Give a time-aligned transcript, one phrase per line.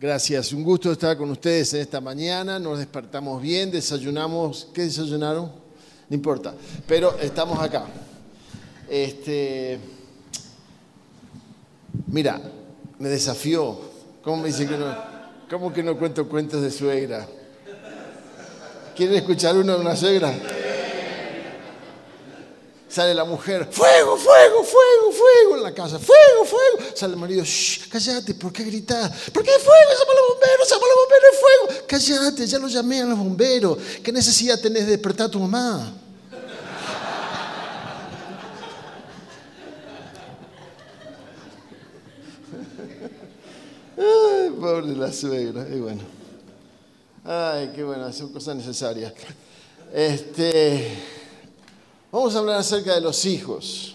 [0.00, 2.58] Gracias, un gusto estar con ustedes en esta mañana.
[2.58, 4.68] Nos despertamos bien, desayunamos.
[4.72, 5.52] ¿Qué desayunaron?
[6.08, 6.54] No importa,
[6.86, 7.84] pero estamos acá.
[8.88, 9.78] Este,
[12.06, 12.40] mira,
[12.98, 13.78] me desafió.
[14.24, 14.86] ¿Cómo me dice que no?
[15.50, 17.28] ¿Cómo que no cuento cuentos de suegra?
[18.96, 20.32] ¿Quieren escuchar uno de una suegra?
[22.90, 26.78] Sale la mujer, fuego, fuego, fuego, fuego en la casa, fuego, fuego.
[26.92, 29.08] Sale el marido, Shh, cállate, ¿por qué gritar?
[29.32, 29.90] ¿Por qué fuego?
[29.96, 31.68] Llama los bomberos, llama los bomberos, fuego.
[31.86, 33.78] Cállate, ya lo llamé a los bomberos.
[34.02, 35.94] ¿Qué necesidad tenés de despertar a tu mamá?
[43.96, 46.02] Ay, pobre la suegra, y bueno.
[47.24, 49.12] Ay, qué bueno, son cosas necesarias.
[49.94, 51.19] Este,
[52.10, 53.94] vamos a hablar acerca de los hijos.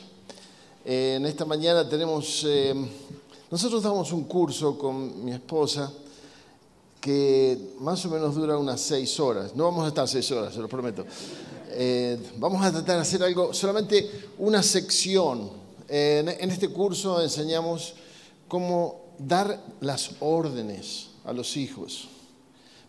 [0.86, 2.74] Eh, en esta mañana tenemos, eh,
[3.52, 5.92] nosotros damos un curso con mi esposa
[7.02, 9.56] que más o menos dura unas seis horas.
[9.56, 11.06] No vamos a estar seis horas, se lo prometo.
[11.70, 15.66] Eh, vamos a tratar de hacer algo, solamente una sección.
[15.88, 17.94] en este curso enseñamos
[18.48, 22.08] cómo dar las órdenes a los hijos.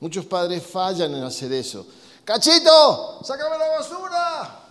[0.00, 1.86] Muchos padres fallan en hacer eso.
[2.24, 4.65] Cachito, sácame la basura.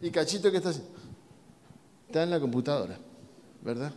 [0.00, 0.92] Y Cachito, ¿qué está haciendo?
[2.06, 2.98] Está en la computadora,
[3.62, 3.92] ¿verdad?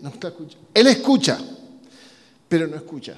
[0.00, 0.68] No está escuchando.
[0.72, 1.38] Él escucha,
[2.48, 3.16] pero no escucha.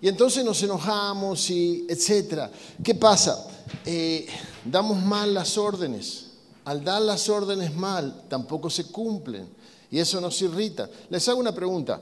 [0.00, 2.50] Y entonces nos enojamos y etcétera.
[2.82, 3.46] ¿Qué pasa?
[3.86, 4.26] Eh,
[4.64, 6.32] damos mal las órdenes.
[6.64, 9.48] Al dar las órdenes mal, tampoco se cumplen.
[9.90, 10.90] Y eso nos irrita.
[11.10, 12.00] Les hago una pregunta.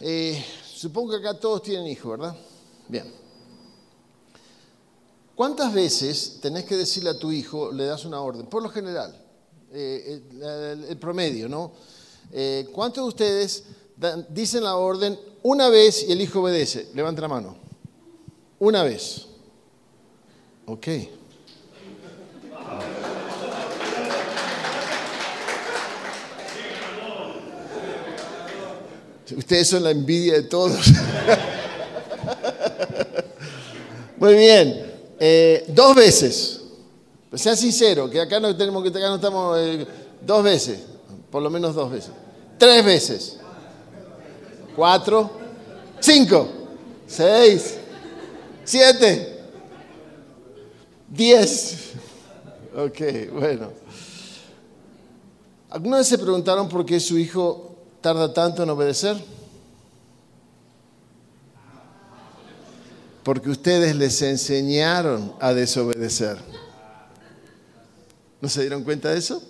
[0.00, 2.36] Eh, supongo que acá todos tienen hijos, ¿verdad?
[2.88, 3.23] Bien.
[5.34, 8.46] ¿Cuántas veces tenés que decirle a tu hijo, le das una orden?
[8.46, 9.20] Por lo general,
[9.72, 10.22] eh,
[10.88, 11.72] el, promedio, ¿no?
[12.30, 13.64] Eh, ¿Cuántos de ustedes
[14.28, 16.88] dicen la orden una vez y el hijo obedece?
[16.94, 17.56] Levanta la mano.
[18.60, 19.26] Una vez.
[20.66, 20.88] Ok.
[29.36, 30.86] Ustedes son la envidia de todos.
[34.18, 34.83] Muy bien.
[35.18, 36.60] Eh, dos veces.
[37.34, 39.86] Sea sincero, que acá no tenemos que acá no estamos eh,
[40.20, 40.78] dos veces,
[41.30, 42.12] por lo menos dos veces.
[42.58, 43.38] Tres veces.
[44.76, 45.30] Cuatro.
[46.00, 46.48] Cinco.
[47.06, 47.76] Seis.
[48.64, 49.40] Siete.
[51.08, 51.80] Diez.
[52.76, 53.68] Ok, bueno.
[55.70, 59.16] ¿Alguna vez se preguntaron por qué su hijo tarda tanto en obedecer?
[63.24, 66.36] Porque ustedes les enseñaron a desobedecer.
[68.40, 69.42] ¿No se dieron cuenta de eso?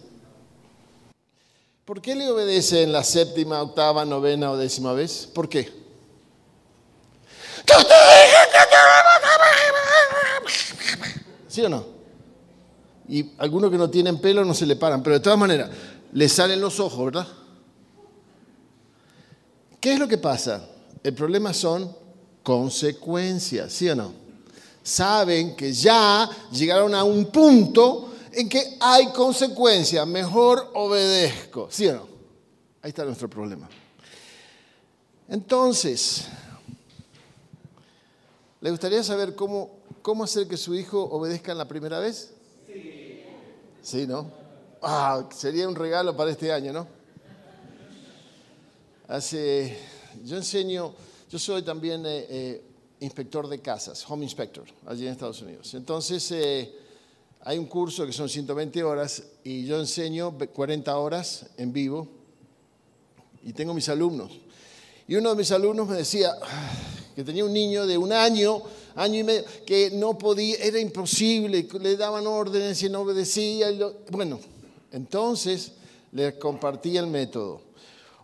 [1.85, 5.29] ¿Por qué le obedece en la séptima, octava, novena o décima vez?
[5.35, 5.71] ¿Por qué?
[11.49, 11.85] ¿Sí o no?
[13.09, 15.71] Y algunos que no tienen pelo no se le paran, pero de todas maneras,
[16.13, 17.27] le salen los ojos, ¿verdad?
[19.81, 20.67] ¿Qué es lo que pasa?
[21.03, 22.04] El problema son
[22.45, 24.13] consecuencias, ¿sí o no?
[24.85, 31.95] Saben que ya llegaron a un punto en que hay consecuencias, mejor obedezco, ¿sí o
[31.95, 32.09] no?
[32.83, 33.69] Ahí está nuestro problema.
[35.27, 36.27] Entonces,
[38.61, 39.71] ¿le gustaría saber cómo,
[40.03, 42.35] cómo hacer que su hijo obedezca la primera vez?
[42.67, 43.25] Sí.
[43.83, 44.31] Sí, ¿no?
[44.83, 46.87] Ah, sería un regalo para este año, ¿no?
[49.09, 49.79] Hace,
[50.25, 50.95] yo enseño,
[51.35, 52.63] yo soy también eh, eh,
[53.01, 55.75] inspector de casas, home inspector, allí en Estados Unidos.
[55.75, 56.73] Entonces, eh,
[57.41, 62.07] hay un curso que son 120 horas y yo enseño 40 horas en vivo
[63.43, 64.31] y tengo mis alumnos.
[65.09, 66.31] Y uno de mis alumnos me decía
[67.17, 68.63] que tenía un niño de un año,
[68.95, 73.71] año y medio, que no podía, era imposible, le daban órdenes y no obedecía.
[74.13, 74.39] bueno,
[74.93, 75.73] entonces
[76.13, 77.61] le compartí el método.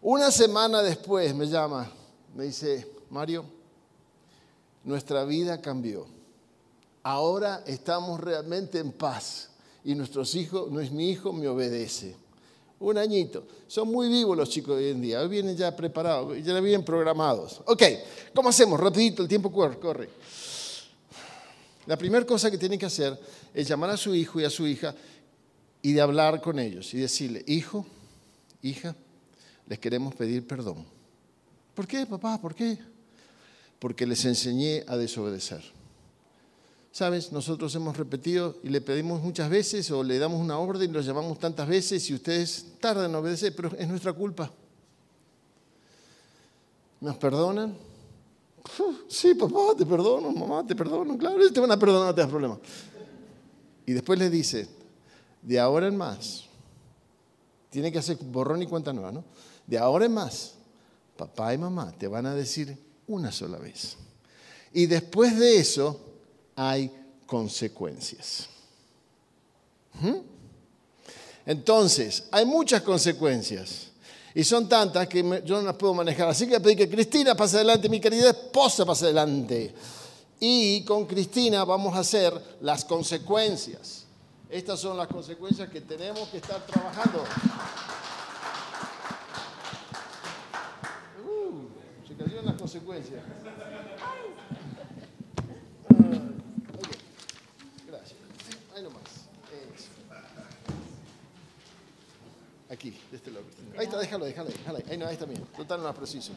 [0.00, 1.90] Una semana después me llama,
[2.36, 3.44] me dice, Mario,
[4.84, 6.06] nuestra vida cambió.
[7.02, 9.50] Ahora estamos realmente en paz
[9.84, 12.14] y nuestros hijos, no es mi hijo, me obedece.
[12.78, 13.46] Un añito.
[13.66, 15.20] Son muy vivos los chicos hoy en día.
[15.20, 17.60] Hoy vienen ya preparados, ya vienen programados.
[17.66, 17.82] Ok,
[18.34, 18.80] ¿cómo hacemos?
[18.80, 20.08] Rapidito, el tiempo corre.
[21.86, 23.18] La primera cosa que tienen que hacer
[23.52, 24.94] es llamar a su hijo y a su hija
[25.82, 27.84] y de hablar con ellos y decirle, hijo,
[28.62, 28.94] hija,
[29.66, 30.84] les queremos pedir perdón.
[31.74, 32.40] ¿Por qué, papá?
[32.40, 32.78] ¿Por qué?
[33.80, 35.62] Porque les enseñé a desobedecer.
[36.92, 37.32] ¿Sabes?
[37.32, 41.06] Nosotros hemos repetido y le pedimos muchas veces o le damos una orden y los
[41.06, 44.50] llamamos tantas veces y ustedes tardan en obedecer, pero es nuestra culpa.
[47.00, 47.76] ¿Nos perdonan?
[49.08, 51.16] Sí, papá, te perdono, mamá, te perdono.
[51.16, 52.58] Claro, te van a perdonar, no te das problema.
[53.86, 54.68] Y después le dice,
[55.42, 56.44] de ahora en más,
[57.70, 59.24] tiene que hacer borrón y cuenta nueva, ¿no?
[59.66, 60.54] De ahora en más,
[61.16, 62.76] papá y mamá te van a decir
[63.10, 63.96] una sola vez.
[64.72, 66.00] Y después de eso
[66.56, 66.90] hay
[67.26, 68.48] consecuencias.
[70.00, 70.16] ¿Mm?
[71.46, 73.88] Entonces, hay muchas consecuencias.
[74.34, 76.28] Y son tantas que yo no las puedo manejar.
[76.28, 79.74] Así que pedí que Cristina pase adelante, mi querida esposa pase adelante.
[80.38, 84.04] Y con Cristina vamos a hacer las consecuencias.
[84.48, 87.24] Estas son las consecuencias que tenemos que estar trabajando.
[92.44, 93.22] Las consecuencias.
[97.86, 98.18] Gracias.
[98.74, 99.02] Ahí nomás.
[102.70, 103.44] Aquí, de este lado.
[103.76, 104.78] Ahí está, déjalo, déjalo, déjalo.
[104.88, 105.44] Ahí, no, ahí está bien.
[105.56, 106.32] Total, más preciso.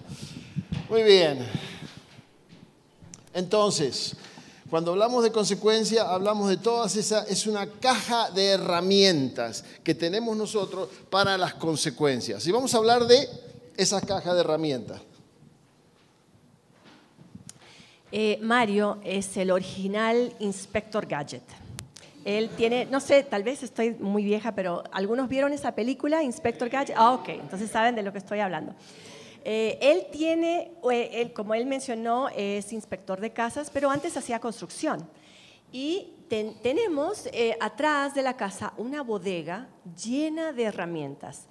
[0.89, 1.47] Muy bien.
[3.33, 4.15] Entonces,
[4.69, 10.35] cuando hablamos de consecuencia, hablamos de todas esas, es una caja de herramientas que tenemos
[10.35, 12.45] nosotros para las consecuencias.
[12.45, 13.29] Y vamos a hablar de
[13.77, 15.01] esa caja de herramientas.
[18.15, 21.41] Eh, Mario es el original Inspector Gadget.
[22.23, 26.69] Él tiene, no sé, tal vez estoy muy vieja, pero ¿algunos vieron esa película, Inspector
[26.69, 26.95] Gadget?
[26.95, 28.75] Ah, ok, entonces saben de lo que estoy hablando.
[29.43, 35.09] Eh, él tiene, eh, como él mencionó, es inspector de casas, pero antes hacía construcción.
[35.71, 36.13] Y
[36.61, 39.69] tenemos eh, atrás de la casa una bodega
[40.05, 41.47] llena de herramientas.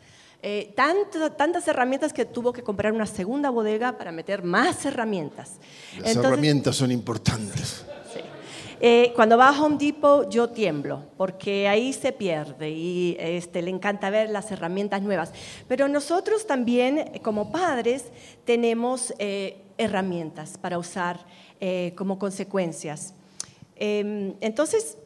[0.74, 5.52] Tantas herramientas que tuvo que comprar una segunda bodega para meter más herramientas.
[5.98, 7.84] Las herramientas son importantes.
[8.84, 13.70] Eh, cuando va a Home Depot yo tiemblo, porque ahí se pierde y este, le
[13.70, 15.30] encanta ver las herramientas nuevas.
[15.68, 18.06] Pero nosotros también, como padres,
[18.44, 21.24] tenemos eh, herramientas para usar
[21.60, 23.14] eh, como consecuencias.
[23.76, 24.98] Em, entonces,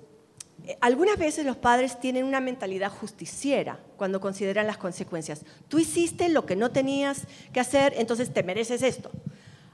[0.81, 5.43] algunas veces los padres tienen una mentalidad justiciera cuando consideran las consecuencias.
[5.69, 9.11] Tú hiciste lo que no tenías que hacer, entonces te mereces esto.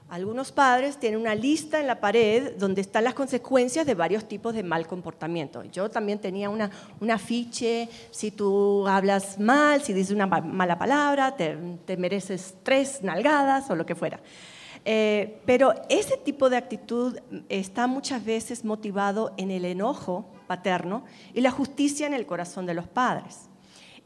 [0.09, 4.53] Algunos padres tienen una lista en la pared donde están las consecuencias de varios tipos
[4.53, 5.63] de mal comportamiento.
[5.63, 6.69] Yo también tenía una,
[6.99, 13.71] un afiche, si tú hablas mal, si dices una mala palabra, te, mereces tres nalgadas
[13.71, 14.19] o lo que fuera.
[14.85, 17.17] Eh, pero ese tipo de actitud
[17.49, 21.03] está muchas veces motivado en el enojo paterno
[21.33, 23.49] y la justicia en el corazón de los padres.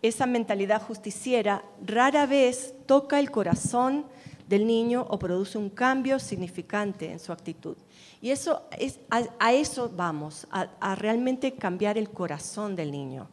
[0.01, 4.05] Esa mentalidad justiciera rara vez toca el corazón
[4.47, 7.75] del niño o produce un cambio significante en su actitud.
[8.21, 13.27] Y eso es, a, eso vamos, a, realmente cambiar el corazón del niño.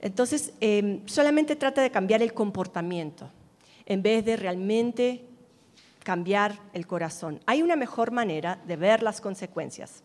[0.00, 3.30] Entonces, em, solamente trata de cambiar el comportamiento
[3.86, 5.24] en vez de realmente
[6.02, 7.40] cambiar el corazón.
[7.46, 10.04] Hay una mejor manera de ver las consecuencias.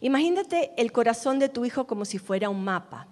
[0.00, 3.08] Imagínate el corazón de tu hijo como si fuera un mapa.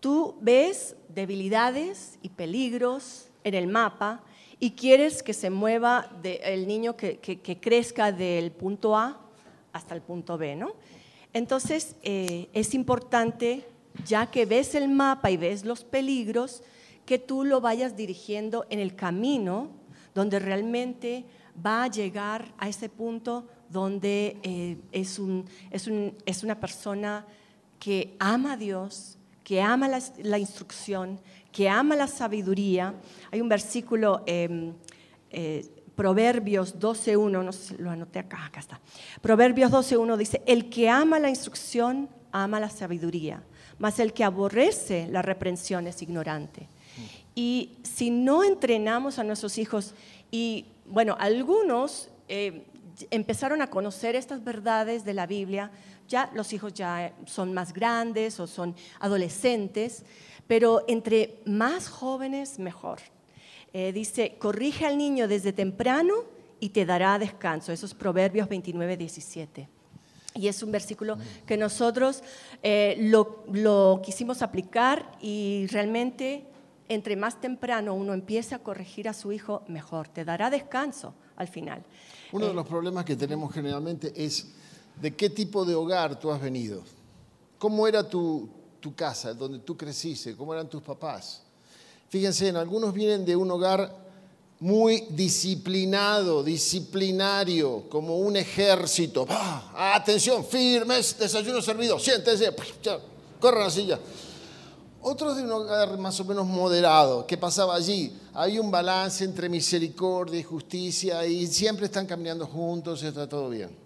[0.00, 4.22] Tú ves debilidades y peligros en el mapa
[4.58, 7.18] y quieres que se mueva el niño que,
[7.60, 9.20] crezca del punto A
[9.72, 10.74] hasta el punto B, ¿no?
[11.32, 13.64] Entonces eh, es importante,
[14.04, 16.62] ya que ves el mapa y ves los peligros,
[17.06, 19.70] que tú lo vayas dirigiendo en el camino
[20.14, 21.24] donde realmente
[21.64, 27.24] va a llegar a ese punto donde eh, es, un, es, un, es, una persona
[27.78, 31.18] que ama a Dios, que ama la, instrucción,
[31.50, 32.94] que ama la sabiduría.
[33.30, 34.72] Hay un versículo, eh,
[35.30, 38.80] eh, Proverbios 12.1, no sé lo anoté acá, acá está.
[39.20, 43.42] Proverbios 12.1 dice, el que ama la instrucción, ama la sabiduría,
[43.78, 46.68] mas el que aborrece la reprensión es ignorante.
[47.34, 49.94] Y si no entrenamos a nuestros hijos,
[50.30, 52.64] y bueno, algunos eh,
[53.10, 55.70] empezaron a conocer estas verdades de la Biblia,
[56.08, 60.04] ya los hijos ya son más grandes o son adolescentes,
[60.46, 62.98] pero entre más jóvenes, mejor.
[63.72, 66.14] Eh, dice, corrige al niño desde temprano
[66.60, 67.72] y te dará descanso.
[67.72, 69.68] Eso es Proverbios 29, 17.
[70.34, 72.22] Y es un versículo que nosotros
[72.62, 76.46] eh, lo, lo, quisimos aplicar y realmente
[76.88, 80.08] entre más temprano uno empiece a corregir a su hijo, mejor.
[80.08, 81.82] Te dará descanso al final.
[82.32, 84.46] Uno de eh, los problemas que tenemos generalmente es
[85.00, 86.82] de qué tipo de hogar tú has venido.
[87.58, 88.48] ¿Cómo era tu,
[88.82, 91.40] tu casa, donde tú creciste, cómo eran tus papás.
[92.10, 94.02] Fíjense, en algunos vienen de un hogar
[94.58, 99.24] muy disciplinado, disciplinario, como un ejército.
[99.30, 99.94] ¡Ah!
[99.94, 102.54] Atención, firmes, desayuno servido, siéntense,
[103.40, 104.00] corran la silla.
[105.04, 107.26] Otros de un hogar más o menos moderado.
[107.26, 108.16] ¿Qué pasaba allí?
[108.34, 113.50] Hay un balance entre misericordia y justicia y siempre están caminando juntos y está todo
[113.50, 113.76] bien.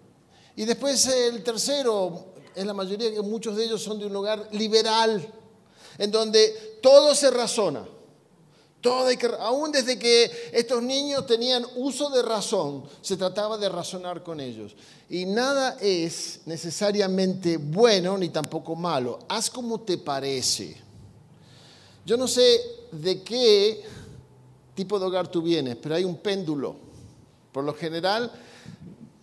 [0.55, 5.27] Y después el tercero, es la mayoría, muchos de ellos son de un hogar liberal,
[5.97, 7.83] en donde todo se razona.
[8.79, 13.69] Todo hay que, aún desde que estos niños tenían uso de razón, se trataba de
[13.69, 14.75] razonar con ellos.
[15.09, 19.17] Y nada es necesariamente bueno ni tampoco malo.
[19.27, 20.86] Haz como te parece.
[22.07, 22.61] Yo no sé
[22.93, 23.83] de qué
[24.73, 26.77] tipo de hogar tú vienes, pero hay un péndulo.
[27.51, 28.31] Por lo general,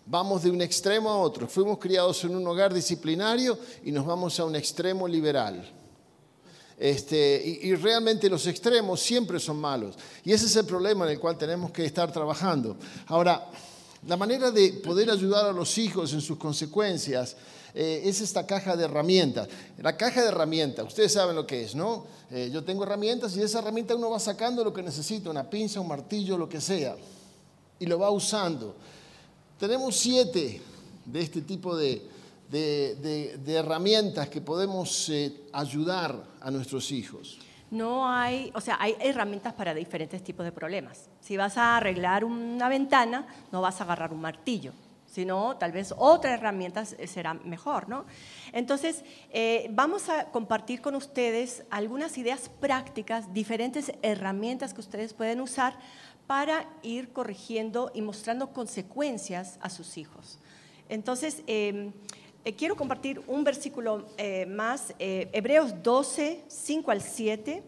[0.05, 1.47] vamos de un extremo a otro.
[1.47, 5.67] Fuimos criados en un hogar disciplinario y nos vamos a un extremo liberal.
[6.77, 9.95] Este, y, y, realmente los extremos siempre son malos.
[10.23, 12.77] Y ese es el problema en el cual tenemos que estar trabajando.
[13.07, 13.49] Ahora,
[14.05, 17.35] la manera de poder ayudar a los hijos en sus consecuencias
[17.77, 19.49] eh, es esta caja de herramientas.
[19.79, 22.05] La caja de herramientas, ustedes saben lo que es, ¿no?
[22.31, 25.49] Eh, yo tengo herramientas y de esa herramienta uno va sacando lo que necesita, una
[25.49, 26.95] pinza, un martillo, lo que sea,
[27.77, 28.77] y lo va usando.
[29.59, 30.61] Tenemos siete
[31.03, 32.01] de este tipo de,
[33.45, 37.39] herramientas que podemos eh, ayudar a nuestros hijos.
[37.71, 41.09] No hay, o sea, hay herramientas para diferentes tipos de problemas.
[41.19, 44.71] Si vas a arreglar una ventana, no vas a agarrar un martillo
[45.15, 48.05] sino tal vez otra herramienta será mejor, ¿no?
[48.51, 55.39] Entonces, eh, vamos a compartir con ustedes algunas ideas prácticas, diferentes herramientas que ustedes pueden
[55.39, 55.79] usar
[56.27, 60.37] para ir corrigiendo y mostrando consecuencias a sus hijos.
[60.89, 61.93] Entonces, em,
[62.43, 67.63] eh, quiero compartir un versículo eh, más, Hebreos 12, 5 al 7,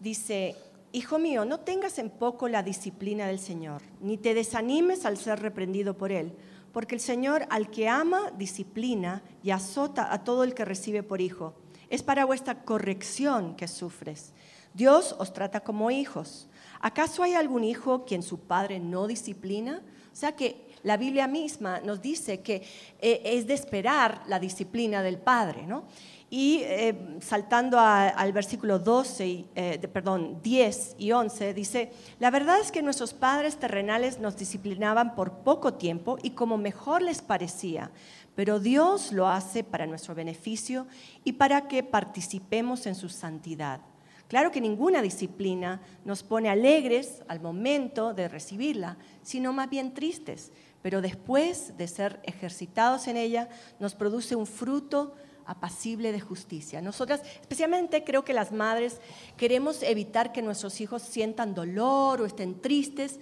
[0.00, 0.56] dice,
[0.92, 5.38] Hijo mío, no tengas en poco la disciplina del Señor, ni te desanimes al ser
[5.38, 6.32] reprendido por Él,
[6.72, 11.20] porque el Señor al que ama, disciplina y azota a todo el que recibe por
[11.20, 11.54] hijo.
[11.90, 14.32] Es para vuestra corrección que sufres.
[14.74, 16.48] Dios os trata como hijos.
[16.80, 19.82] ¿Acaso hay algún hijo quien su padre no disciplina?
[20.12, 22.62] O sea que la Biblia misma nos dice que
[23.00, 25.84] eh, es de esperar la disciplina del padre, ¿no?
[26.32, 32.70] Y eh, saltando al versículo 12, eh, perdón, 10 y 11, dice, la verdad es
[32.70, 37.90] que nuestros padres terrenales nos disciplinaban por poco tiempo y como mejor les parecía,
[38.36, 40.86] pero Dios lo hace para nuestro beneficio
[41.24, 43.80] y para que participemos en su santidad.
[44.28, 50.52] Claro que ninguna disciplina nos pone alegres al momento de recibirla, sino más bien tristes,
[50.80, 53.48] pero después de ser ejercitados en ella,
[53.80, 55.16] nos produce un fruto
[55.50, 56.80] apacible de justicia.
[56.80, 59.00] Nosotras, especialmente creo que las madres,
[59.36, 63.18] queremos evitar que nuestros hijos sientan dolor o estén tristes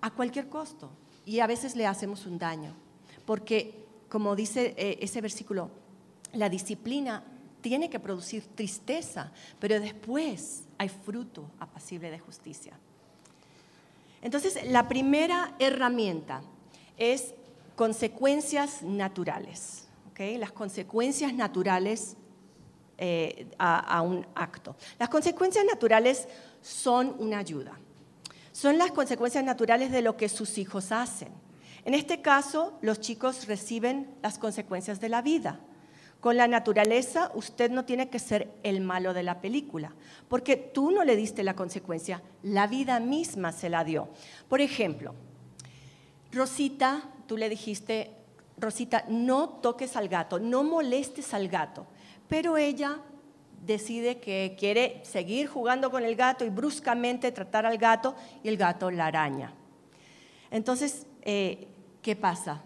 [0.00, 0.90] a cualquier costo.
[1.26, 2.74] Y a veces le hacemos un daño.
[3.26, 5.70] Porque, como dice eh, ese versículo,
[6.32, 7.22] la disciplina
[7.60, 12.72] tiene que producir tristeza, pero después hay fruto apacible de justicia.
[14.22, 16.40] Entonces, la primera herramienta
[16.96, 17.34] es
[17.74, 19.85] consecuencias naturales
[20.18, 22.16] las consecuencias naturales
[22.98, 24.74] eh, a, un acto.
[24.98, 26.26] Las consecuencias naturales
[26.62, 27.78] son una ayuda.
[28.52, 31.28] Son las consecuencias naturales de lo que sus hijos hacen.
[31.84, 35.60] En este caso, los chicos reciben las consecuencias de la vida.
[36.20, 39.92] Con la naturaleza, usted no tiene que ser el malo de la película,
[40.28, 44.08] porque tú no le diste la consecuencia, la vida misma se la dio.
[44.48, 45.14] Por ejemplo,
[46.32, 48.16] Rosita, tú le dijiste,
[48.58, 51.86] Rosita, no toques al gato, no molestes al gato.
[52.28, 52.98] Pero ella
[53.64, 58.56] decide que quiere seguir jugando con el gato y bruscamente tratar al gato y el
[58.56, 59.52] gato la araña.
[60.50, 61.68] Entonces, eh,
[62.00, 62.62] ¿qué pasa?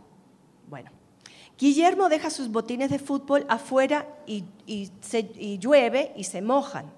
[0.69, 0.91] Bueno,
[1.59, 6.93] Guillermo deja sus botines de fútbol afuera y, y llueve y se mojan.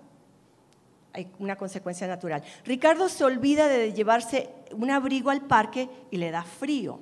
[1.15, 2.43] Hay una consecuencia natural.
[2.65, 7.01] Ricardo se olvida de llevarse un abrigo al parque y le da frío.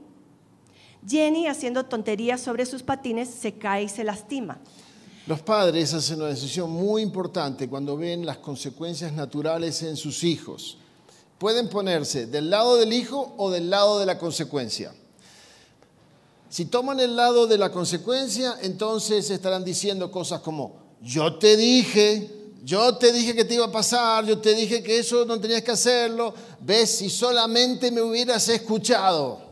[1.07, 4.59] Jenny, haciendo tonterías sobre sus patines, se cae y se lastima.
[5.27, 10.79] Los padres hacen una decisión muy importante cuando ven las consecuencias naturales en sus hijos.
[11.39, 14.93] Pueden ponerse del lado del hijo o del lado de la consecuencia.
[16.49, 22.29] Si toman el lado de la consecuencia, entonces estarán diciendo cosas como, yo te dije,
[22.65, 25.63] yo te dije que te iba a pasar, yo te dije que eso no tenías
[25.63, 29.50] que hacerlo, ves, si solamente me hubieras escuchado.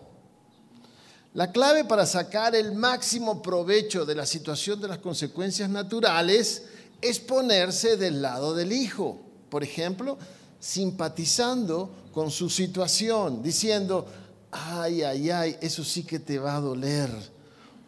[1.38, 6.64] La clave para sacar el máximo provecho de la situación de las consecuencias naturales
[7.00, 9.20] es ponerse del lado del hijo.
[9.48, 10.18] Por ejemplo,
[10.58, 14.04] simpatizando con su situación, diciendo,
[14.50, 17.08] ay, ay, ay, eso sí que te va a doler.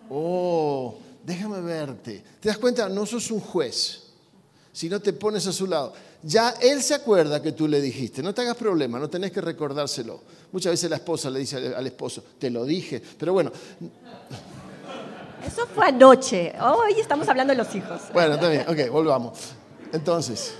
[0.08, 0.94] Oh,
[1.26, 2.22] déjame verte.
[2.38, 2.88] ¿Te das cuenta?
[2.88, 4.02] No sos un juez.
[4.72, 5.92] si no te pones a su lado.
[6.22, 9.40] Ya él se acuerda que tú le dijiste, no te hagas problema, no tenés que
[9.40, 10.20] recordárselo.
[10.52, 13.52] Muchas veces la esposa le dice al esposo, te lo dije, pero bueno.
[15.46, 18.02] Eso fue anoche, hoy estamos hablando de los hijos.
[18.12, 19.52] Bueno, también, ok, volvamos.
[19.92, 20.54] Entonces.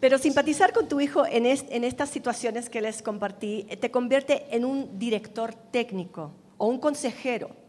[0.00, 4.64] Pero simpatizar con tu hijo en, en estas situaciones que les compartí te convierte en
[4.64, 7.61] un director técnico o un consejero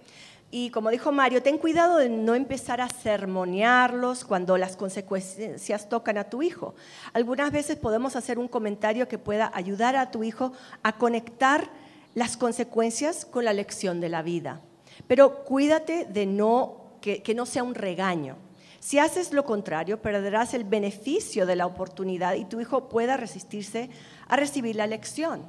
[0.56, 6.20] y como dijo Mario, ten cuidado de no empezar a sermonearlos cuando las consecuencias tocan
[6.20, 6.76] a tu hijo.
[7.12, 11.72] Algunas veces podemos hacer un comentario que pueda ayudar a tu hijo a conectar
[12.14, 14.62] las consecuencias con la lección de la vida.
[15.08, 18.38] Pero cuídate de no, que, que no sea un regaño.
[18.80, 23.90] Si haces lo contrario, perderás el beneficio de la oportunidad y tu hijo pueda resistirse
[24.28, 25.48] a recibir la lección.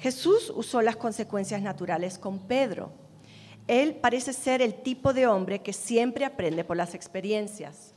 [0.00, 3.01] Jesús usó las consecuencias naturales con Pedro
[3.72, 7.92] él parece ser el tipo de hombre que siempre aprende por las experiencias.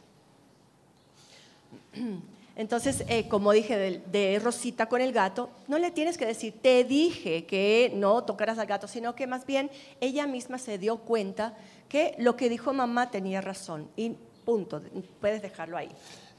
[2.58, 6.86] Entonces, eh, como dije de, Rosita con el gato, no le tienes que decir, te
[6.86, 11.58] dije que no tocaras al gato, sino que más bien ella misma se dio cuenta
[11.90, 13.90] que lo que dijo mamá tenía razón.
[13.98, 14.14] Y
[14.46, 14.82] punto,
[15.20, 15.90] puedes dejarlo ahí.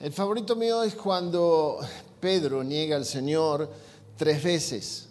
[0.00, 1.80] El favorito mío es cuando
[2.18, 3.70] Pedro niega al Señor
[4.16, 5.10] tres veces.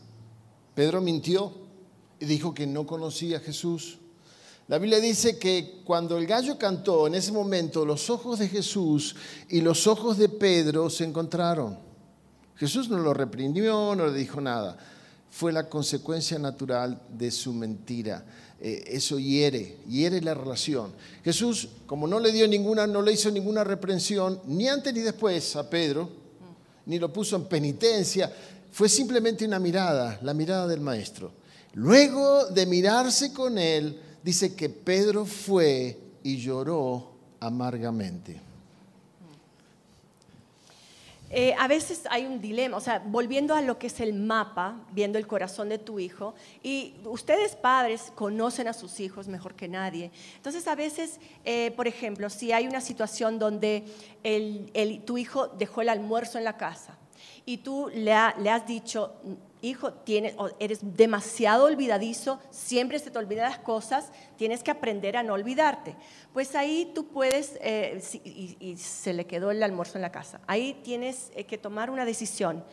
[0.73, 1.53] Pedro mintió
[2.19, 3.99] y dijo que no conocía a Jesús.
[4.67, 9.15] La Biblia dice que cuando el gallo cantó, en ese momento los ojos de Jesús
[9.49, 11.77] y los ojos de Pedro se encontraron.
[12.55, 14.75] Jesús no lo reprimió, no le dijo nada.
[15.29, 18.25] Fue la consecuencia natural de su mentira.
[18.59, 20.93] Eh, eso hiere, hiere la relación.
[21.23, 25.55] Jesús, como no le dio ninguna, no le hizo ninguna reprensión, ni antes ni después
[25.57, 26.09] a Pedro,
[26.87, 28.33] ni lo puso en penitencia,
[28.71, 31.31] fue simplemente una mirada, la mirada del maestro.
[31.73, 38.41] Luego de mirarse con él, dice que Pedro fue y lloró amargamente.
[41.29, 44.79] Eh, a veces hay un dilema, o sea, volviendo a lo que es el mapa,
[44.93, 49.67] viendo el corazón de tu hijo, y ustedes padres conocen a sus hijos mejor que
[49.67, 50.11] nadie.
[50.37, 53.83] Entonces, a veces, eh, por ejemplo, si hay una situación donde
[55.05, 56.97] tu hijo dejó el almuerzo en la casa
[57.45, 59.13] y tú le has dicho,
[59.69, 59.93] hijo,
[60.59, 65.95] eres demasiado olvidadizo, siempre se te olvidan las cosas, tienes que aprender a no olvidarte.
[66.33, 70.79] Pues ahí tú puedes, eh, y, se le quedó el almuerzo en la casa, ahí
[70.83, 72.63] tienes eh, que tomar una decisión.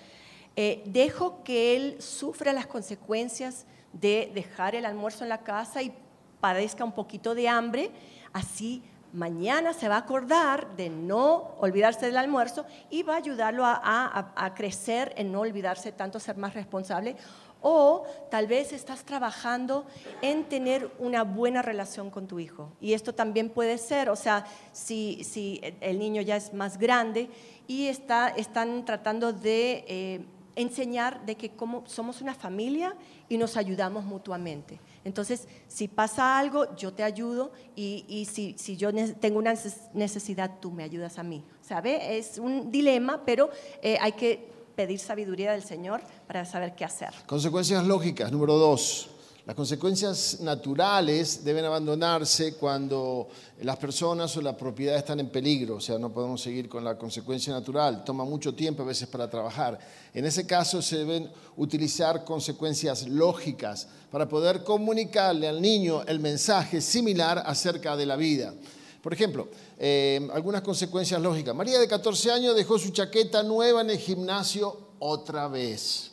[0.54, 5.92] Eh, dejo que él sufra las consecuencias de dejar el almuerzo en la casa y
[6.40, 7.90] padezca un poquito de hambre,
[8.32, 13.64] así mañana se va a acordar de no olvidarse del almuerzo y va a ayudarlo
[13.64, 17.16] a, crecer en no olvidarse tanto, ser más responsable.
[17.64, 19.86] O tal vez estás trabajando
[20.20, 22.72] en tener una buena relación con tu hijo.
[22.80, 27.30] Y esto también puede ser, o sea, si, el niño ya es más grande
[27.68, 32.96] y está, están tratando de eh, enseñar de que como somos una familia
[33.28, 34.80] y nos ayudamos mutuamente.
[35.04, 39.54] Entonces, si pasa algo, yo te ayudo y, si, yo tengo una
[39.94, 41.44] necesidad, tú me ayudas a mí.
[41.60, 42.18] ¿Sabe?
[42.18, 43.50] Es un dilema, pero
[43.82, 47.10] eh, hay que pedir sabiduría del Señor para saber qué hacer.
[47.26, 49.10] Consecuencias lógicas, número dos.
[49.44, 53.28] Las consecuencias naturales deben abandonarse cuando
[53.62, 56.96] las personas o la propiedad están en peligro, o sea, no podemos seguir con la
[56.96, 59.80] consecuencia natural, toma mucho tiempo a veces para trabajar.
[60.14, 66.80] En ese caso se deben utilizar consecuencias lógicas para poder comunicarle al niño el mensaje
[66.80, 68.54] similar acerca de la vida.
[69.02, 71.52] Por ejemplo, eh, algunas consecuencias lógicas.
[71.52, 76.12] María de 14 años dejó su chaqueta nueva en el gimnasio otra vez.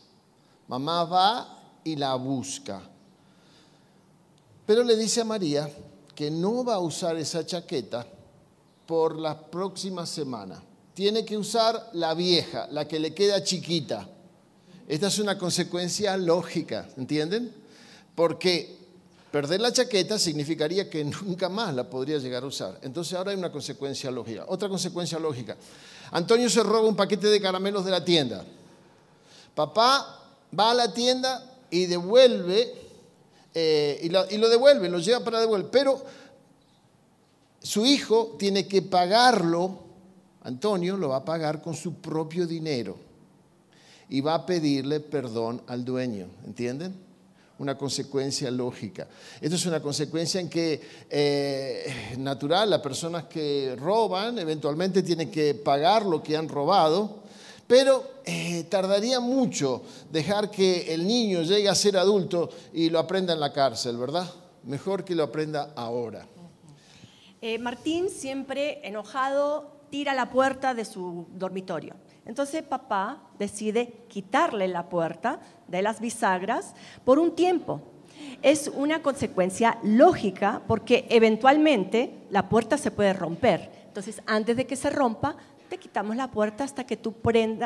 [0.67, 2.88] Mamá va y la busca.
[4.69, 5.67] Pero le dice a María
[6.13, 8.05] que no va a usar esa chaqueta
[8.85, 10.61] por la próxima semana.
[10.93, 14.07] Tiene que usar la vieja, la que le queda chiquita.
[14.87, 17.51] Esta es una consecuencia lógica, ¿entienden?
[18.13, 18.77] Porque
[19.31, 22.77] perder la chaqueta significaría que nunca más la podría llegar a usar.
[22.83, 24.45] Entonces ahora hay una consecuencia lógica.
[24.49, 25.57] Otra consecuencia lógica.
[26.11, 28.45] Antonio se roba un paquete de caramelos de la tienda.
[29.55, 30.29] Papá
[30.59, 32.78] va a la tienda y devuelve
[33.53, 35.69] eh, y, lo, devuelve, lo lleva para devolver.
[35.71, 36.03] Pero
[37.61, 39.79] su hijo tiene que pagarlo,
[40.43, 42.97] Antonio lo va a pagar con su propio dinero
[44.09, 46.95] y va a pedirle perdón al dueño, ¿entienden?
[47.59, 49.07] Una consecuencia lógica.
[49.41, 55.53] Esto es una consecuencia en que, eh, natural, las personas que roban eventualmente tienen que
[55.55, 57.28] pagar lo que han robado
[57.69, 63.31] pero eh, tardaría mucho dejar que el niño llegue a ser adulto y lo aprenda
[63.31, 64.27] en la cárcel, ¿verdad?
[64.63, 66.25] Mejor que lo aprenda ahora.
[67.39, 71.93] Eh, Martín siempre enojado tira la puerta de su dormitorio.
[72.25, 76.73] Entonces papá decide quitarle la puerta de las bisagras
[77.05, 77.81] por un tiempo.
[78.41, 83.69] Es una consecuencia lógica porque eventualmente la puerta se puede romper.
[83.85, 85.35] Entonces, antes de que se rompa,
[85.69, 87.15] te quitamos la puerta hasta que tú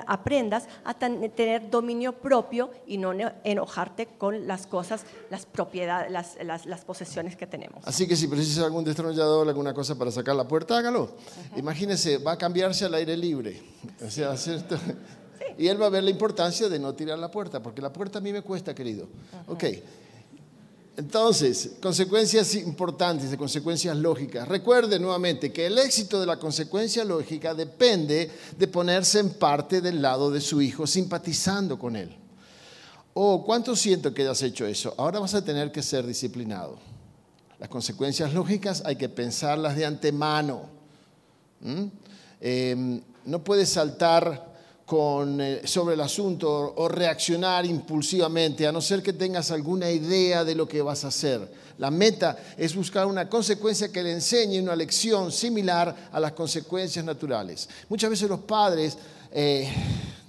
[0.08, 3.14] aprendas a tener dominio propio y no
[3.44, 7.82] enojarte con las cosas, las propiedades, las, posesiones que tenemos.
[7.88, 11.16] Así que si precisas algún destornillador, alguna cosa para sacar la puerta, hágalo.
[11.56, 13.62] Imagínese, va a cambiarse al aire libre.
[15.58, 18.20] Y él va a ver la importancia de no tirar la puerta, porque la puerta
[18.20, 19.08] a mí me cuesta, querido.
[19.48, 19.64] Ok.
[20.96, 24.48] Entonces, consecuencias importantes, de consecuencias lógicas.
[24.48, 30.02] Recuerde nuevamente que el éxito de la consecuencia lógica depende de ponerse en parte del
[30.02, 32.16] lado de su hijo, simpatizando con él.
[33.16, 34.94] Oh, ¿cuánto siento que hayas hecho eso?
[34.98, 36.78] Ahora vas a tener que ser disciplinado.
[37.58, 40.70] Las consecuencias lógicas hay que pensarlas de antemano.
[41.62, 41.86] ¿Mm?
[42.40, 44.53] Em, no puedes saltar
[45.40, 50.56] eh, sobre el asunto o reaccionar impulsivamente, a no ser que tengas alguna idea de
[50.56, 51.52] lo que vas a hacer.
[51.78, 57.04] La meta es buscar una consecuencia que le enseñe una lección similar a las consecuencias
[57.04, 57.68] naturales.
[57.90, 58.98] Muchas veces los padres
[59.32, 59.68] eh,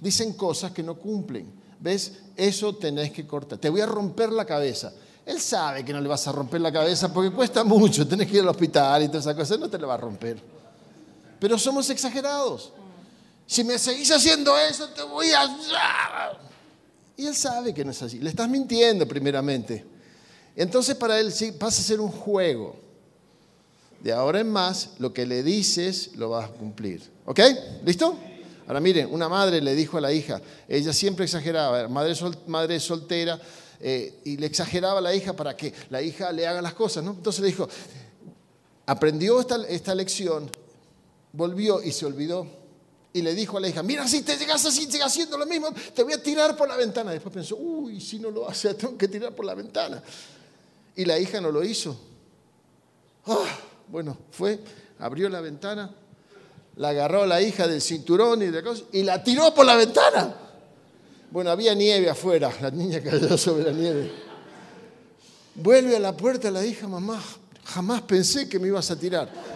[0.01, 1.51] dicen cosas que no cumplen.
[1.79, 2.13] ¿Ves?
[2.35, 3.59] Eso tenés que cortar.
[3.59, 4.91] Te voy a romper la cabeza.
[5.25, 8.37] Él sabe que no le vas a romper la cabeza porque cuesta mucho, tenés que
[8.37, 10.37] ir al hospital y todas esas cosas, no te la va a romper.
[11.39, 12.71] Pero somos exagerados.
[13.47, 16.37] Si me seguís haciendo eso, te voy a...
[17.17, 18.19] Y él sabe que no es así.
[18.19, 19.85] Le estás mintiendo primeramente.
[20.55, 22.75] Entonces para él pasa a ser un juego.
[24.01, 27.01] De ahora en más, lo que le dices lo vas a cumplir.
[27.25, 27.39] ¿Ok?
[27.85, 28.17] ¿Listo?
[28.67, 32.15] Ahora miren, una madre le dijo a la hija, ella siempre exageraba, madre,
[32.47, 33.39] madre soltera,
[33.79, 37.03] eh, y le exageraba a la hija para que la hija le haga las cosas,
[37.03, 37.11] ¿no?
[37.11, 37.67] Entonces le dijo,
[38.87, 40.49] aprendió esta, esta lección,
[41.31, 42.64] volvió y se olvidó
[43.15, 45.69] y le dijo a la hija, mira, si te llegas así, sigas haciendo lo mismo,
[45.93, 47.11] te voy a tirar por la ventana.
[47.11, 50.03] Después pensó, uy, si no lo hace, tengo que tirar por la ventana.
[50.97, 51.97] Y la hija no lo hizo.
[53.25, 54.59] Ah, bueno, fue,
[54.99, 55.95] abrió la ventana,
[56.75, 60.35] la agarró a la hija del cinturón y, de y la tiró por la ventana.
[61.31, 64.11] Bueno, había nieve afuera, la niña cayó sobre la nieve.
[65.55, 67.23] Vuelve a la puerta la hija, mamá,
[67.63, 69.54] jamás pensé que me ibas a tirar.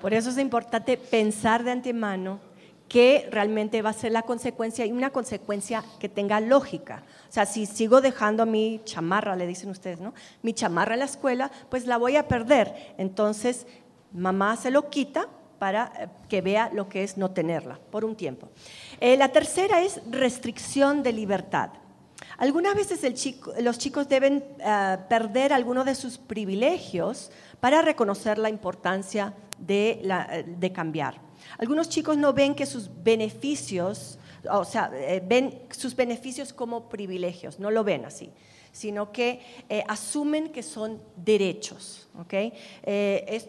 [0.00, 2.40] Por eso es importante pensar de antemano
[2.88, 7.02] qué realmente va a ser la consecuencia y una consecuencia que tenga lógica.
[7.28, 10.12] O sea, si sigo dejando mi chamarra, le dicen ustedes, ¿no?
[10.42, 12.94] Mi chamarra en la escuela, pues la voy a perder.
[12.98, 13.66] Entonces,
[14.12, 15.26] mamá se lo quita
[15.58, 18.48] para eh, que vea lo que es no tenerla por un tiempo.
[19.00, 21.70] Eh, la tercera es restricción de libertad.
[22.42, 23.00] Algunas veces
[23.60, 31.20] los chicos deben eh, perder algunos de sus privilegios para reconocer la importancia de, cambiar.
[31.58, 34.18] Algunos chicos no ven que sus beneficios,
[34.50, 38.32] o sea, eh, ven sus beneficios como privilegios, no lo ven así
[38.72, 42.08] sino que eh, asumen que son derechos.
[42.18, 42.54] ¿okay?
[42.82, 43.42] Eh,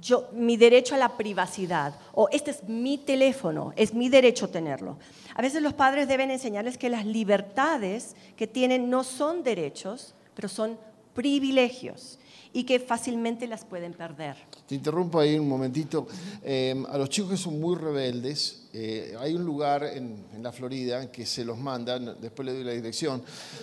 [0.00, 4.98] yo, mi derecho a la privacidad, o este es mi teléfono, es mi derecho tenerlo.
[5.34, 10.48] A veces los padres deben enseñarles que las libertades que tienen no son derechos, pero
[10.48, 10.78] son
[11.14, 12.18] privilegios
[12.52, 14.36] y que fácilmente las pueden perder.
[14.66, 16.06] Te interrumpo ahí un momentito.
[16.42, 21.10] Eh, a los chicos que son muy rebeldes, eh, hay un lugar en, la Florida
[21.10, 23.22] que se los mandan, después le doy la dirección.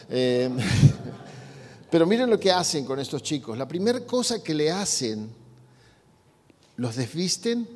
[0.10, 0.50] Eh,
[1.90, 3.58] pero miren lo que hacen con estos chicos.
[3.58, 5.30] La primera cosa que le hacen,
[6.78, 7.68] los desvisten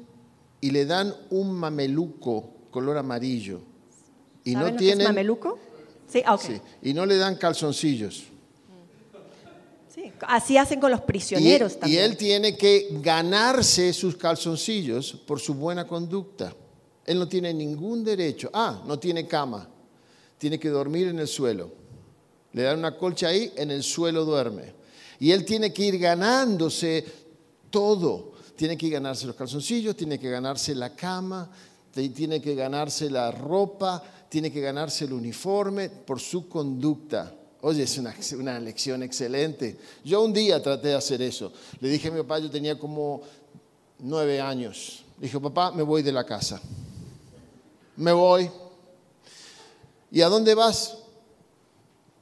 [0.62, 3.62] y le dan un mameluco color amarillo.
[4.44, 5.60] Y no tienen, mameluco?
[6.08, 6.56] Sí, ah, okay.
[6.56, 8.26] sí, y no le dan calzoncillos
[10.28, 12.02] así hacen con los prisioneros y, también.
[12.02, 16.54] Y él tiene que ganarse sus calzoncillos por su buena conducta.
[17.06, 18.50] Él no tiene ningún derecho.
[18.54, 19.68] Ah, no tiene cama.
[20.38, 21.72] Tiene que dormir en el suelo.
[22.54, 24.74] Le dan una colcha ahí, en el suelo duerme.
[25.20, 27.04] Y él tiene que ir ganándose
[27.70, 28.34] todo.
[28.60, 31.50] Tiene que ganarse los calzoncillos, tiene que ganarse la cama,
[31.93, 37.34] tiene que ganarse la ropa, tiene que ganarse el uniforme por su conducta.
[37.62, 39.78] Oye, es una, una, lección excelente.
[40.04, 41.54] Yo un día traté de hacer eso.
[41.80, 43.22] Le dije a mi papá, yo tenía como
[44.00, 45.06] nueve años.
[45.19, 46.60] Le dije, papá, me voy de la casa.
[47.95, 48.52] Me voy.
[50.12, 50.98] ¿Y a dónde vas?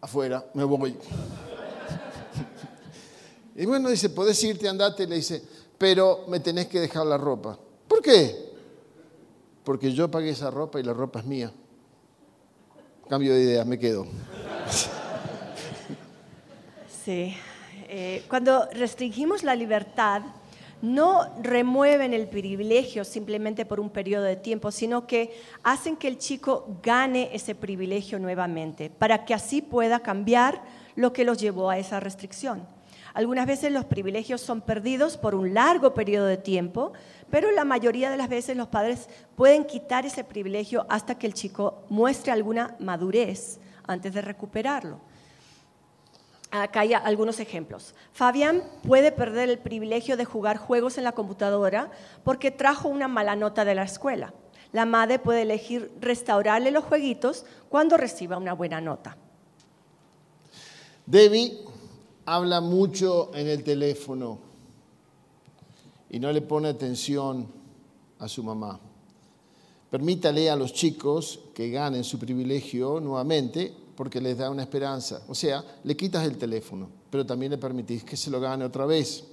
[0.02, 0.95] Afuera, me voy.
[3.60, 5.08] Y bueno, dice, puedes irte, andate.
[5.08, 5.41] Le dice,
[5.78, 7.58] pero me tenés que dejar la ropa.
[7.88, 8.48] ¿Por qué?
[9.63, 11.52] Porque yo pagué esa ropa y la ropa es mía.
[13.10, 14.06] Cambio de idea, me quedo.
[17.04, 17.36] Sí.
[17.90, 20.24] Eh, cuando restringimos la libertad,
[20.82, 26.18] no remueven el privilegio simplemente por un periodo de tiempo, sino que hacen que el
[26.18, 30.62] chico gane ese privilegio nuevamente, para que así pueda cambiar
[30.96, 32.68] lo que los llevó a esa restricción.
[33.17, 36.93] Algunas veces los privilegios son perdidos por un largo periodo de tiempo,
[37.32, 41.34] pero la mayoría de las veces los padres pueden quitar ese privilegio hasta que el
[41.34, 44.99] chico muestre alguna madurez antes de recuperarlo.
[46.51, 47.95] Acá hay algunos ejemplos.
[48.13, 51.89] Fabián puede perder el privilegio de jugar juegos en la computadora
[52.23, 54.32] porque trajo una mala nota de la escuela.
[54.73, 59.17] La madre puede elegir restaurarle los jueguitos cuando reciba una buena nota.
[61.08, 61.65] Debbie
[62.28, 64.38] habla mucho en el teléfono
[66.10, 67.48] y no le pone atención
[68.20, 68.78] a su mamá.
[69.90, 75.24] Permítale a los chicos que ganen su privilegio nuevamente porque les da una esperanza.
[75.30, 78.86] O sea, le quitas el teléfono, pero también le permitís que se lo gane otra
[78.86, 79.24] vez.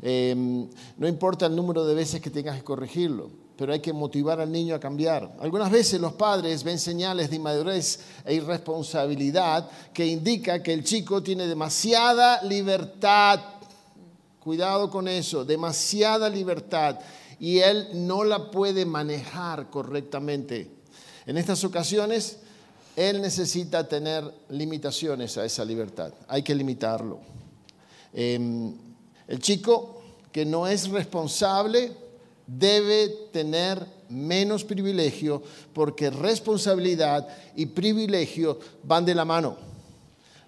[0.00, 4.40] Em, no importa el número de veces que tengas que corregirlo, pero hay que motivar
[4.40, 5.32] al niño a cambiar.
[5.40, 11.24] Algunas veces los padres ven señales de inmadurez e irresponsabilidad que indica que el chico
[11.24, 13.40] tiene demasiada libertad.
[14.38, 17.00] Cuidado con eso, demasiada libertad
[17.40, 20.70] y él no la puede manejar correctamente.
[21.26, 22.38] En estas ocasiones,
[22.94, 26.12] él necesita tener limitaciones a esa libertad.
[26.28, 27.18] Hay que limitarlo.
[28.12, 28.72] Em,
[29.26, 32.06] el chico que no es responsable
[32.48, 35.40] debe tener menos privilegio
[35.72, 39.56] porque responsabilidad y privilegio van de la mano.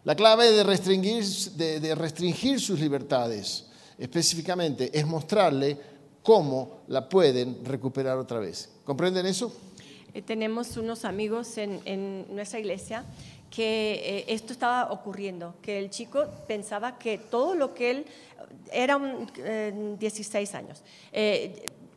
[0.02, 3.66] La clave de restringir, de restringir sus libertades
[3.98, 5.76] específicamente es mostrarle
[6.22, 8.70] cómo la pueden recuperar otra vez.
[8.84, 9.52] ¿Comprenden eso?
[10.12, 13.04] Eh, tenemos unos amigos en, nuestra iglesia
[13.50, 18.06] que eh, esto estaba ocurriendo, que el chico pensaba que todo lo que él,
[18.72, 19.28] era un,
[19.98, 20.82] 16 eh, años,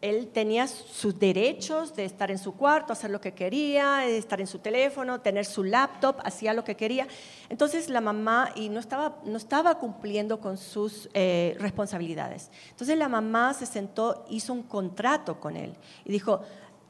[0.03, 4.47] él tenía sus derechos de estar en su cuarto, hacer lo que quería, estar en
[4.47, 7.07] su teléfono, tener su laptop, hacía lo que quería.
[7.49, 12.51] Entonces la mamá, y no estaba, no estaba cumpliendo con sus responsabilidades.
[12.69, 15.73] Entonces la mamá se sentó, hizo un contrato con él
[16.05, 16.41] y dijo,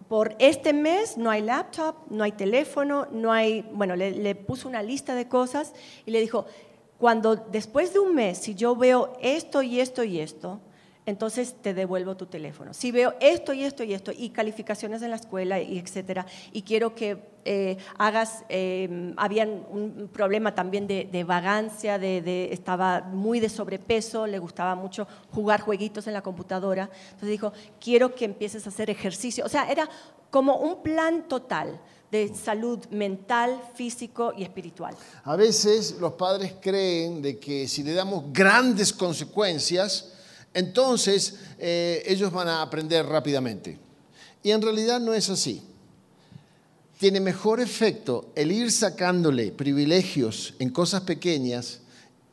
[0.08, 4.84] por este mes no hay laptop, no hay teléfono, no hay, bueno, le, puso una
[4.84, 5.73] lista de cosas
[6.06, 6.45] y le dijo,
[6.97, 10.60] cuando después de un mes, si yo veo esto y esto y esto,
[11.05, 12.73] entonces te devuelvo tu teléfono.
[12.73, 16.61] Si veo esto y esto y esto, y calificaciones en la escuela, y etcétera, y
[16.61, 23.49] quiero que eh, hagas, eh, había un problema también de, vagancia, de, estaba muy de
[23.49, 26.89] sobrepeso, le gustaba mucho jugar jueguitos en la computadora.
[27.05, 29.45] Entonces dijo, quiero que empieces a hacer ejercicio.
[29.45, 29.89] O sea, era
[30.29, 31.79] como un plan total
[32.11, 34.95] de salud mental, físico y espiritual.
[35.23, 40.12] A veces los padres creen de que si le damos grandes consecuencias,
[40.53, 43.79] entonces eh, ellos van a aprender rápidamente.
[44.43, 45.63] Y en realidad no es así.
[46.99, 51.79] Tiene mejor efecto el ir sacándole privilegios en cosas pequeñas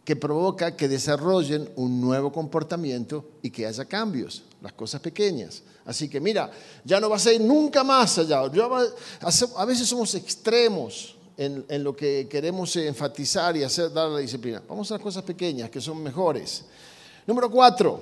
[0.04, 5.62] que provoca que desarrollen un nuevo comportamiento y que haya cambios, las cosas pequeñas.
[5.84, 6.50] Así que mira,
[6.84, 8.40] ya no vas a ir nunca más allá.
[8.40, 14.62] a veces somos extremos en, en, lo que queremos enfatizar y hacer, dar la disciplina.
[14.68, 16.64] Vamos a las cosas pequeñas que son mejores.
[17.26, 18.00] Número cuatro,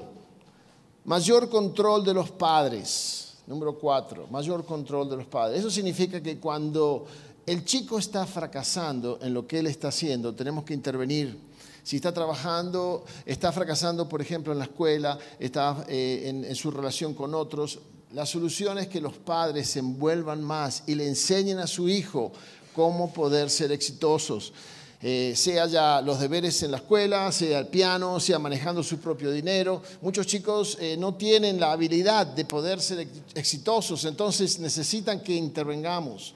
[1.05, 3.35] mayor control de los padres.
[3.47, 5.61] Número cuatro, mayor control de los padres.
[5.61, 7.07] Eso significa que cuando
[7.47, 11.39] el chico está fracasando en lo que él está haciendo, tenemos que intervenir.
[11.83, 16.71] Si está trabajando, está fracasando, por ejemplo, en la escuela, está eh, en, en su
[16.71, 17.79] relación con otros,
[18.13, 22.33] la solución es que los padres se envuelvan más y le enseñen a su hijo
[22.75, 24.53] cómo poder ser exitosos.
[25.01, 29.31] Eh, sea ya los deberes en la escuela, sea el piano, sea manejando su propio
[29.31, 29.81] dinero.
[30.03, 36.35] Muchos chicos eh, no tienen la habilidad de poder ser exitosos, entonces necesitan que intervengamos.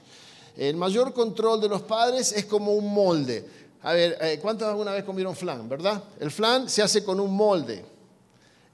[0.55, 3.45] El mayor control de los padres es como un molde.
[3.81, 6.01] A ver, eh, ¿cuántos alguna vez comieron flan, verdad?
[6.17, 7.83] El flan se hace con un molde.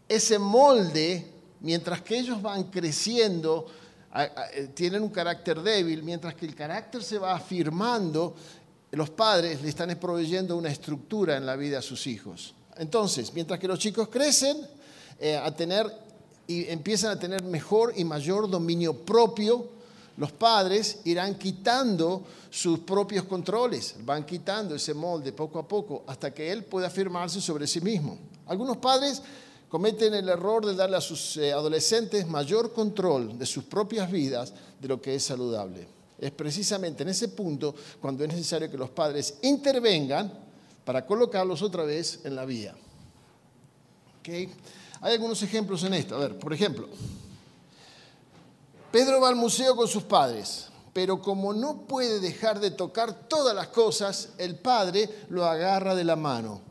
[0.08, 1.25] Ese molde,
[1.62, 3.65] mientras que ellos van creciendo,
[4.73, 8.34] tienen un carácter débil, mientras que el carácter se va afirmando,
[8.91, 12.54] los padres le están proveyendo una estructura en la vida a sus hijos.
[12.78, 14.58] Entonces, mientras que los chicos crecen
[15.19, 15.86] eh, a tener
[16.47, 19.69] y empiezan a tener mejor y mayor dominio propio,
[20.17, 26.34] los padres irán quitando sus propios controles, van quitando ese molde poco a poco hasta
[26.34, 28.17] que él pueda afirmarse sobre sí mismo.
[28.47, 29.21] Algunos padres
[29.69, 34.52] cometen el error de darle a sus eh, adolescentes mayor control de sus propias vidas
[34.82, 35.99] de lo que es saludable.
[36.20, 40.32] Es precisamente en ese punto cuando es necesario que los padres intervengan
[40.84, 42.76] para colocarlos otra vez en la vía.
[44.28, 46.16] Hay algunos ejemplos en esto.
[46.16, 46.88] A ver, por ejemplo,
[48.92, 53.56] Pedro va al museo con sus padres, pero como no puede dejar de tocar todas
[53.56, 56.62] las cosas, el padre lo agarra de la mano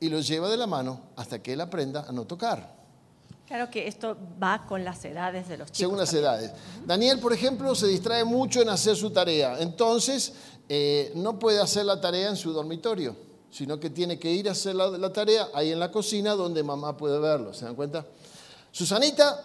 [0.00, 2.77] y lo lleva de la mano hasta que él aprenda a no tocar.
[3.48, 5.78] Claro que esto va con las edades de los chicos.
[5.78, 6.24] Según las también.
[6.24, 6.52] edades.
[6.84, 9.58] Daniel, por ejemplo, se distrae mucho en hacer su tarea.
[9.58, 10.34] Entonces,
[10.68, 13.16] eh, no puede hacer la tarea en su dormitorio,
[13.50, 16.62] sino que tiene que ir a hacer la, la tarea ahí en la cocina donde
[16.62, 17.54] mamá puede verlo.
[17.54, 18.04] ¿Se dan cuenta?
[18.70, 19.42] Susanita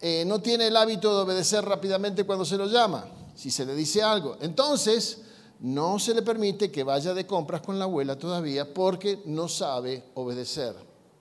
[0.00, 3.74] eh, no tiene el hábito de obedecer rápidamente cuando se lo llama, si se le
[3.74, 4.38] dice algo.
[4.40, 5.18] Entonces,
[5.60, 10.02] no se le permite que vaya de compras con la abuela todavía porque no sabe
[10.14, 10.74] obedecer.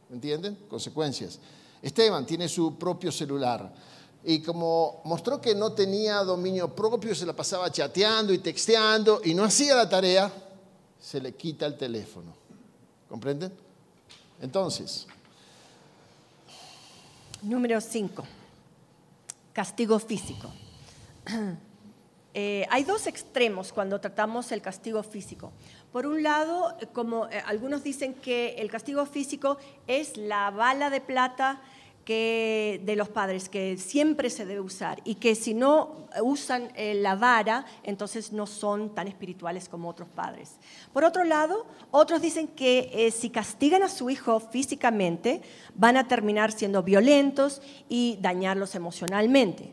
[0.09, 0.57] ¿Entienden?
[0.69, 1.37] Consecuencias.
[1.83, 3.71] Esteban tiene su propio celular
[4.23, 9.35] y como mostró que no tenía dominio propio, se la pasaba chateando y texteando y
[9.35, 10.31] no hacía la tarea,
[10.99, 12.33] se le quita el teléfono.
[13.07, 13.53] ¿Comprenden?
[14.41, 15.05] Entonces,
[17.43, 18.23] Número 5.
[19.53, 20.51] Castigo físico.
[22.35, 25.51] Eh, hay dos extremos cuando tratamos el castigo físico.
[25.93, 30.89] Por un lado, eh, como eh, algunos dicen que el castigo físico es la bala
[30.89, 31.61] de plata
[32.05, 37.15] de los padres, que siempre se debe usar y que si no usan eh, la
[37.15, 40.57] vara, entonces no son tan espirituales como otros padres.
[40.91, 45.43] Por otro lado, otros dicen que si castigan a su hijo físicamente,
[45.75, 49.71] van a terminar siendo violentos y dañarlos emocionalmente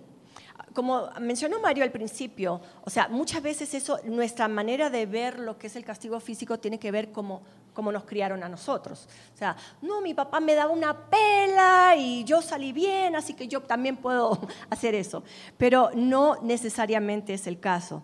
[0.74, 5.58] como mencionó Mario al principio, o sea, muchas veces eso, nuestra manera de ver lo
[5.58, 7.42] que es el castigo físico tiene que ver como
[7.74, 9.08] cómo nos criaron a nosotros.
[9.34, 13.48] O sea, no, mi papá me daba una pela y yo salí bien, así que
[13.48, 14.38] yo también puedo
[14.70, 15.22] hacer eso.
[15.56, 18.02] Pero no necesariamente es el caso.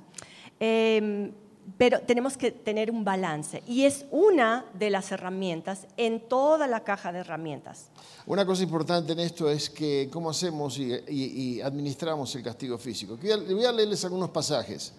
[0.60, 1.32] Eh,
[1.78, 6.84] pero tenemos que tener un balance y es una de las herramientas en toda la
[6.84, 7.86] caja de herramientas.
[8.26, 12.78] Una cosa importante en esto es que cómo hacemos y, y- y administramos el castigo
[12.78, 13.16] físico.
[13.20, 14.92] Voy a- leerles algunos pasajes.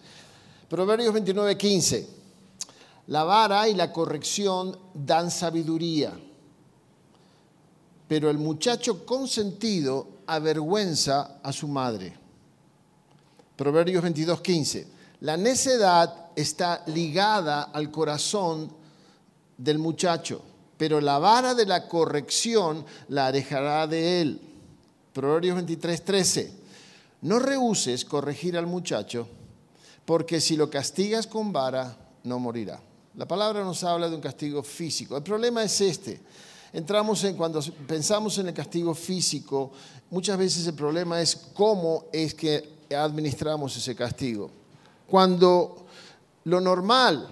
[0.70, 2.08] Proverbios 29, 15.
[3.08, 6.12] La vara y la corrección dan sabiduría,
[8.08, 12.14] pero el muchacho consentido avergüenza a su madre.
[13.56, 14.88] Proverbios 22, 15.
[15.22, 18.72] La necedad está ligada al corazón
[19.58, 20.40] del muchacho,
[20.78, 24.42] pero la vara de la corrección la alejará de él.
[25.14, 26.52] Proverbios 23, 13.
[27.24, 29.28] No rehuses corregir al muchacho,
[30.06, 32.80] porque si lo castigas con vara, no morirá.
[33.16, 35.18] La palabra nos habla de un castigo físico.
[35.18, 36.22] El problema es este.
[36.72, 39.72] Entramos en, cuando pensamos en el castigo físico,
[40.12, 44.52] muchas veces el problema es cómo es que administramos ese castigo.
[45.08, 45.87] Cuando
[46.48, 47.28] lo normal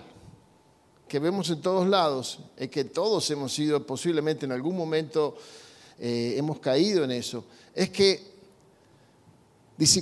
[1.08, 5.38] que vemos en todos lados es que todos hemos sido, posiblemente en algún momento
[5.98, 8.36] eh, hemos caído en eso, es que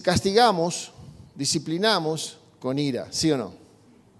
[0.02, 0.91] castigamos,
[1.36, 3.54] disciplinamos con ira, ¿sí o no?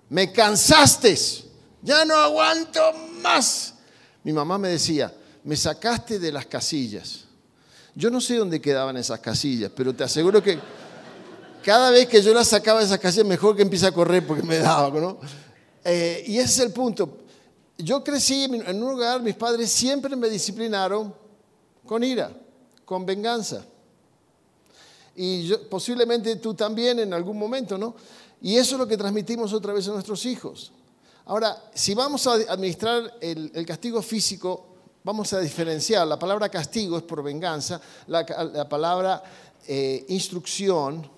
[0.10, 1.18] Me cansaste,
[1.82, 2.80] ya no aguanto
[3.24, 3.74] más.
[4.24, 5.12] Mi mamá me decía,
[5.44, 7.26] me sacaste de las casillas.
[7.96, 10.60] Yo no sé dónde quedaban esas casillas, pero te aseguro que
[11.64, 14.44] cada vez que yo las sacaba de esas casillas, mejor que empiece a correr porque
[14.44, 15.18] me daba, ¿no?
[15.84, 17.20] Eh, y ese es el punto.
[17.78, 21.14] Yo crecí en un lugar, mis padres siempre me disciplinaron
[21.86, 22.32] con ira,
[22.86, 23.66] con venganza.
[25.16, 27.96] Y posiblemente tú también en algún momento, ¿no?
[28.42, 30.72] Y eso es lo que transmitimos otra vez a nuestros hijos.
[31.26, 34.66] Ahora, si vamos a administrar el, castigo físico,
[35.04, 36.06] vamos a diferenciar.
[36.06, 39.24] La palabra castigo es por venganza, la, la palabra
[39.66, 41.10] eh, instrucción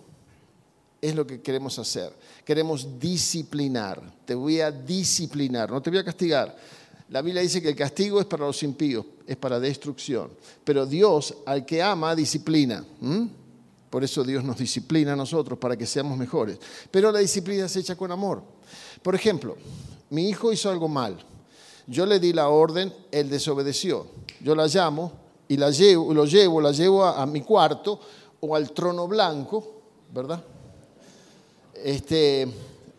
[1.05, 2.11] es lo que queremos hacer.
[2.43, 4.01] Queremos disciplinar.
[4.25, 6.55] Te voy a disciplinar, no te voy a castigar.
[7.09, 10.31] La Biblia dice que el castigo es para los impíos, es para destrucción.
[10.63, 12.83] Pero Dios al que ama disciplina.
[13.91, 16.57] Por eso Dios nos disciplina a nosotros para que seamos mejores.
[16.89, 18.41] Pero la disciplina se echa con amor.
[19.03, 19.55] Por ejemplo,
[20.09, 21.23] mi hijo hizo algo mal.
[21.85, 24.07] Yo le di la orden, él desobedeció.
[24.41, 25.11] Yo la llamo
[25.47, 27.99] y la llevo, lo llevo, la llevo a, a mi cuarto
[28.39, 30.43] o al trono blanco, ¿verdad?
[31.85, 32.47] Este,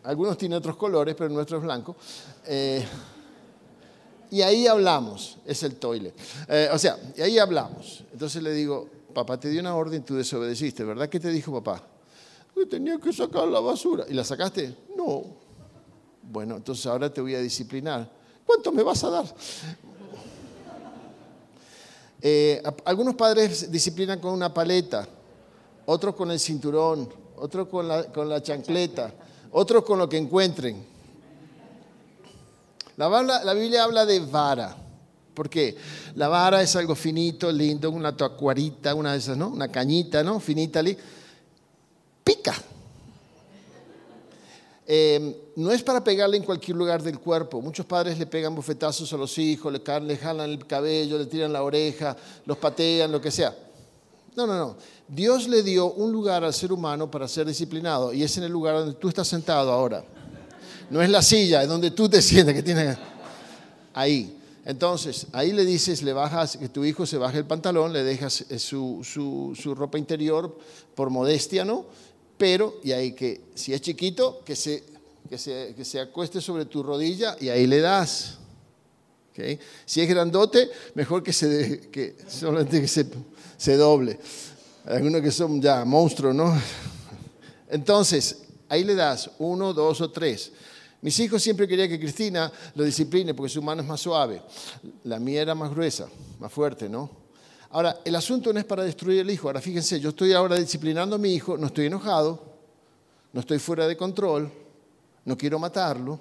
[0.03, 1.97] algunos tienen otros colores, pero el nuestro es blanco.
[2.45, 2.85] Eh,
[4.31, 6.15] y ahí hablamos, es el toilet.
[6.47, 8.05] Eh, o sea, y ahí hablamos.
[8.13, 11.09] Entonces le digo, papá te dio una orden, tú desobedeciste, ¿verdad?
[11.09, 11.83] ¿Qué te dijo papá?
[12.55, 14.05] Que tenía que sacar la basura.
[14.07, 14.73] ¿Y la sacaste?
[14.95, 15.21] No.
[16.23, 18.09] Bueno, entonces ahora te voy a disciplinar.
[18.45, 19.25] ¿Cuánto me vas a dar?
[22.21, 25.05] Eh, algunos padres disciplinan con una paleta,
[25.85, 29.13] otros con el cinturón, otros con la, con la chancleta,
[29.51, 30.85] otros con lo que encuentren.
[32.97, 34.75] La, Biblia habla de vara,
[35.35, 35.77] ¿Por qué?
[36.15, 39.49] La vara es algo finito, lindo, una tacuarita, una de esas, ¿no?
[39.49, 40.39] Una cañita, ¿no?
[40.39, 40.81] Finita,
[42.23, 42.55] pica.
[44.87, 47.61] Em, no es para pegarle en cualquier lugar del cuerpo.
[47.61, 51.53] Muchos padres le pegan bofetazos a los hijos, le, le jalan el cabello, le tiran
[51.53, 53.55] la oreja, los patean, lo que sea.
[54.35, 54.77] No, no, no.
[55.07, 58.51] Dios le dio un lugar al ser humano para ser disciplinado y es en el
[58.51, 60.03] lugar donde tú estás sentado ahora.
[60.89, 62.97] No es la silla, es donde tú te sientas, que tiene
[63.93, 64.33] ahí.
[64.65, 68.45] Entonces, ahí le dices, le bajas, que tu hijo se baje el pantalón, le dejas
[68.49, 70.57] eh, su, su, su ropa interior
[70.93, 71.85] por modestia, ¿no?
[72.37, 74.83] pero, y ahí que, si es chiquito, que se,
[75.27, 78.37] que se, que se acueste sobre tu rodilla y ahí le das.
[79.85, 83.05] Si es grandote, mejor que, se, que solamente que se,
[83.55, 84.19] se doble.
[84.87, 86.57] Algunos que son ya monstruos, ¿no?
[87.67, 90.53] Entonces, ahí le das uno, dos o tres.
[91.01, 94.41] Mis hijos siempre querían que Cristina lo discipline porque su mano es más suave.
[95.03, 96.07] La mía era más gruesa,
[96.39, 97.09] más fuerte, ¿no?
[97.71, 99.49] Ahora, el asunto no es para destruir el hijo.
[99.49, 102.41] Ahora, fíjense, yo estoy ahora disciplinando a mi hijo, no estoy enojado,
[103.33, 104.49] no estoy fuera de control,
[105.25, 106.17] no quiero matarlo,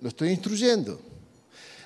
[0.00, 0.98] lo estoy instruyendo.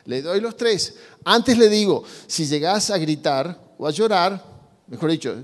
[0.05, 0.95] Le doy los tres.
[1.24, 4.41] Antes le digo, si llegas a gritar o a llorar,
[4.87, 5.35] mejor dicho,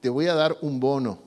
[0.00, 1.18] te voy a dar un bono.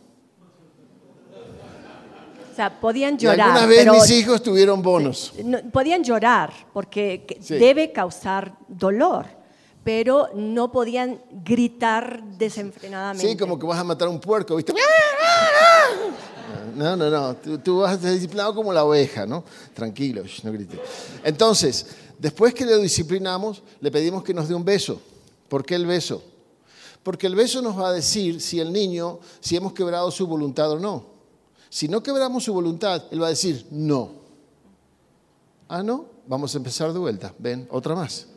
[2.52, 3.50] O sea, podían llorar.
[3.50, 5.34] alguna vez mis hijos tuvieron bonos.
[5.72, 9.44] podían llorar porque debe causar dolor
[9.84, 13.28] pero no podían gritar desenfrenadamente.
[13.28, 14.74] Sí, como que vas a matar a un puerco, ¿viste?
[16.76, 19.44] No, no, no, tú, vas a ser disciplinado como la oveja, ¿no?
[19.74, 20.80] Tranquilo, no grites.
[21.24, 21.86] Entonces,
[22.18, 25.00] después que le disciplinamos, le pedimos que nos dé un beso.
[25.50, 26.24] ¿Por qué el beso?
[27.04, 30.72] Porque el beso nos va a decir si el niño, si hemos quebrado su voluntad
[30.72, 31.06] o no.
[31.70, 34.12] Si no quebramos su voluntad, él va a decir no.
[35.68, 37.34] Ah, no, vamos a empezar de vuelta.
[37.40, 38.28] Ven, otra más.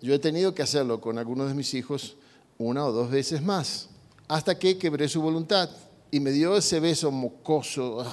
[0.00, 2.16] Yo he tenido que hacerlo con algunos de mis hijos
[2.58, 3.88] una o dos veces más,
[4.28, 5.68] hasta que quebré su voluntad
[6.10, 8.04] y me dio ese beso mocoso.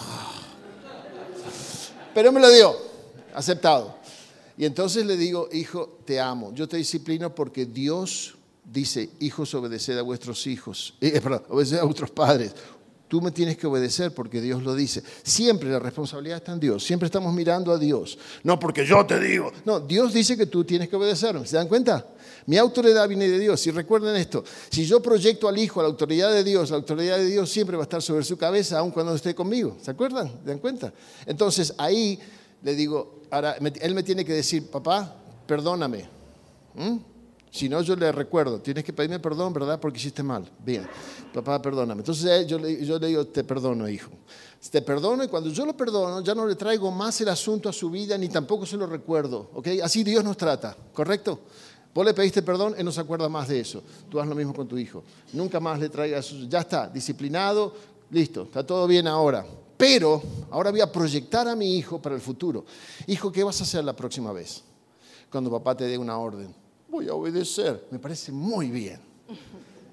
[2.14, 2.76] Pero me lo dio,
[3.34, 3.96] aceptado.
[4.58, 8.36] Y entonces le digo, hijo, te amo, yo te disciplino porque Dios
[8.72, 12.54] dice, hijos, obedeced a vuestros hijos, eh, perdón, obedeced a vuestros padres,
[13.12, 15.04] Tú me tienes que obedecer porque Dios lo dice.
[15.22, 16.82] Siempre la responsabilidad está en Dios.
[16.82, 18.18] Siempre estamos mirando a Dios.
[18.42, 19.52] No porque yo te digo.
[19.66, 21.46] No, Dios dice que tú tienes que obedecerme.
[21.46, 22.08] ¿Se dan cuenta?
[22.46, 23.68] Mi autoridad viene de Dios.
[23.68, 27.18] Y recuerden esto, si yo proyecto al Hijo a la autoridad de Dios, la autoridad
[27.18, 29.76] de Dios siempre va a estar sobre su cabeza, aun cuando esté conmigo.
[29.82, 30.30] ¿Se acuerdan?
[30.30, 30.94] ¿Se dan cuenta?
[31.26, 32.18] Entonces ahí
[32.64, 36.06] le digo, ahora él me tiene que decir, papá, perdóname.
[36.76, 37.11] ¿Mm?
[37.52, 39.78] Si no, yo le recuerdo, tienes que pedirme perdón, ¿verdad?
[39.78, 40.50] Porque hiciste mal.
[40.64, 40.88] Bien,
[41.34, 42.00] papá, perdóname.
[42.00, 44.10] Entonces eh, yo le, yo le digo, te perdono, hijo.
[44.72, 47.74] Te perdono y cuando yo lo perdono, ya no le traigo más el asunto a
[47.74, 49.50] su vida, ni tampoco se lo recuerdo.
[49.54, 49.68] ¿ok?
[49.84, 51.42] Así Dios nos trata, ¿correcto?
[51.94, 53.84] Vos le pediste perdón, él no se acuerda más de eso.
[54.10, 55.04] Tú haz lo mismo con tu hijo.
[55.34, 57.74] Nunca más le traigas, ya está, disciplinado,
[58.12, 59.46] listo, está todo bien ahora.
[59.76, 60.22] Pero
[60.52, 62.64] ahora voy a proyectar a mi hijo para el futuro.
[63.08, 64.64] Hijo, ¿qué vas a hacer la próxima vez?
[65.30, 66.61] Cuando papá te dé una orden
[66.92, 67.88] voy a obedecer.
[67.90, 69.00] Me parece muy bien.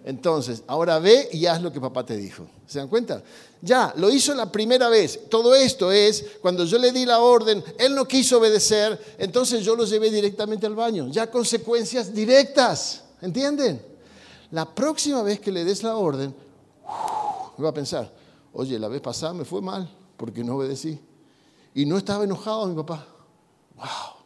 [0.05, 2.47] Entonces, ahora ve y haz lo que papá te dijo.
[2.67, 3.23] ¿Se dan cuenta?
[3.63, 5.29] Ya, lo hizo la primera vez.
[5.29, 9.77] Todo esto es, cuando yo le di la orden, él no quiso obedecer, entonces yo
[9.77, 11.09] lo llevé directamente al baño.
[11.09, 13.05] Ya consecuencias directas.
[13.21, 13.83] ¿Entienden?
[14.51, 16.35] La próxima vez que le des la orden,
[17.63, 18.11] va a pensar,
[18.53, 20.99] oye, la vez pasada me fue mal porque no obedecí.
[21.75, 23.07] Y no estaba enojado mi papá.
[23.77, 24.19] ¡Wow!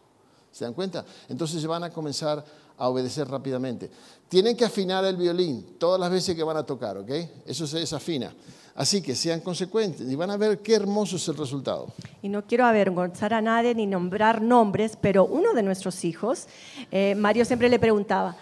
[0.52, 1.04] ¿Se dan cuenta?
[1.28, 2.44] Entonces van a comenzar
[2.82, 3.88] a obedecer rápidamente.
[4.28, 7.10] Tienen que afinar el violín todas las veces que van a tocar, ¿ok?
[7.46, 8.34] Eso se desafina.
[8.74, 11.92] Así que sean consecuentes y van a ver qué hermoso es el resultado.
[12.22, 16.48] Y no quiero avergonzar a nadie ni nombrar nombres, pero uno de nuestros hijos,
[16.90, 18.34] eh, Mario siempre le preguntaba,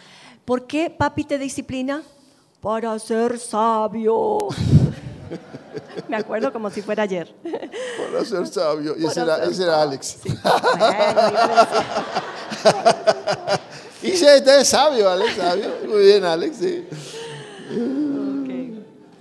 [0.46, 2.02] ¿por qué papi te disciplina?
[2.62, 4.48] Para ser sabio.
[6.08, 7.30] Me acuerdo como si fuera ayer.
[7.42, 8.96] Para ser sabio.
[8.96, 10.16] Y ese era, ese era, Alex.
[10.22, 10.30] Sí.
[14.02, 15.70] Y sí, este es sabio, Alex, sabio.
[15.86, 16.84] Muy bien, Alex, sí.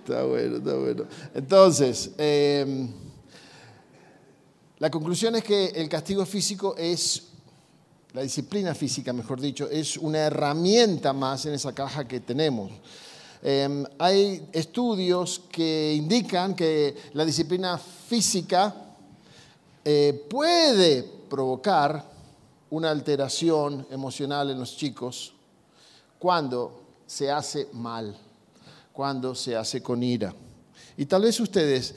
[0.03, 1.03] Está bueno, está bueno.
[1.35, 2.87] Entonces, em,
[4.77, 7.23] la conclusión es que el castigo físico es,
[8.13, 12.71] la disciplina física, mejor dicho, es una herramienta más en esa caja que tenemos.
[13.43, 18.73] Em, hay estudios que indican que la disciplina física
[19.83, 22.08] eh, puede provocar
[22.71, 25.33] una alteración emocional en los chicos
[26.17, 28.15] cuando se hace mal,
[28.93, 30.33] cuando se hace con ira.
[30.97, 31.95] Y tal vez ustedes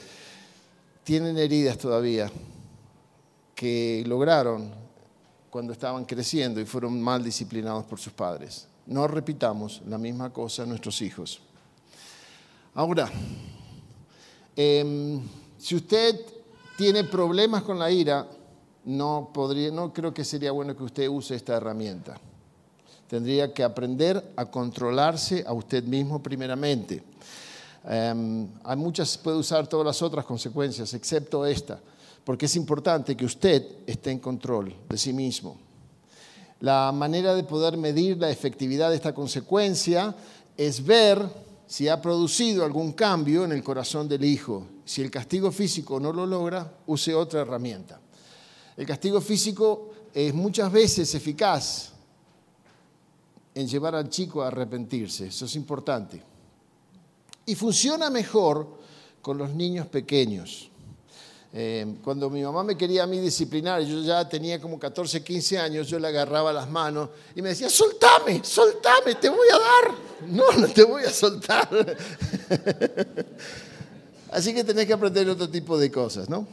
[1.04, 2.30] tienen heridas todavía
[3.54, 4.72] que lograron
[5.50, 8.66] cuando estaban creciendo y fueron mal disciplinados por sus padres.
[8.86, 11.40] No repitamos la misma cosa a nuestros hijos.
[12.74, 13.10] Ahora,
[14.56, 15.20] em,
[15.58, 16.18] si usted
[16.76, 18.26] tiene problemas con la ira,
[18.84, 22.18] no, podría, no creo que sería bueno que usted use esta herramienta.
[23.08, 27.02] Tendría que aprender a controlarse a usted mismo primeramente.
[27.84, 31.78] Em, hay muchas, puede usar todas las otras consecuencias, excepto esta,
[32.24, 35.58] porque es importante que usted esté en control de sí mismo.
[36.60, 40.14] La manera de poder medir la efectividad de esta consecuencia
[40.56, 41.20] es ver
[41.66, 44.66] si ha producido algún cambio en el corazón del hijo.
[44.84, 47.98] Si el castigo físico no lo logra, use otra herramienta.
[48.76, 51.92] El castigo físico es muchas veces eficaz
[53.54, 56.22] en llevar al chico a arrepentirse, eso es importante.
[57.44, 58.78] Y funciona mejor
[59.20, 60.70] con los niños pequeños.
[61.54, 65.58] Eh, cuando mi mamá me quería a mí disciplinar, yo ya tenía como 14, 15
[65.58, 69.94] años, yo le agarraba las manos y me decía, soltame, soltame, te voy a dar.
[70.28, 71.68] No, no te voy a soltar.
[74.30, 76.46] Así que tenés que aprender otro tipo de cosas, ¿no?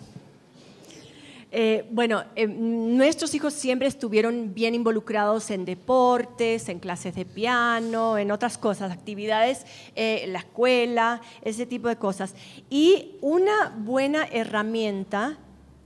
[1.52, 8.20] Eh, bueno, eh, nuestros hijos siempre estuvieron bien involucrados en deportes, en clases de piano,
[8.20, 12.36] en otras cosas, actividades, eh, la escuela, ese tipo de cosas.
[12.70, 15.40] Y una buena herramienta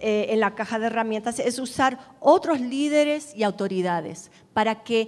[0.05, 5.07] en la caja de herramientas es usar otros líderes y autoridades para que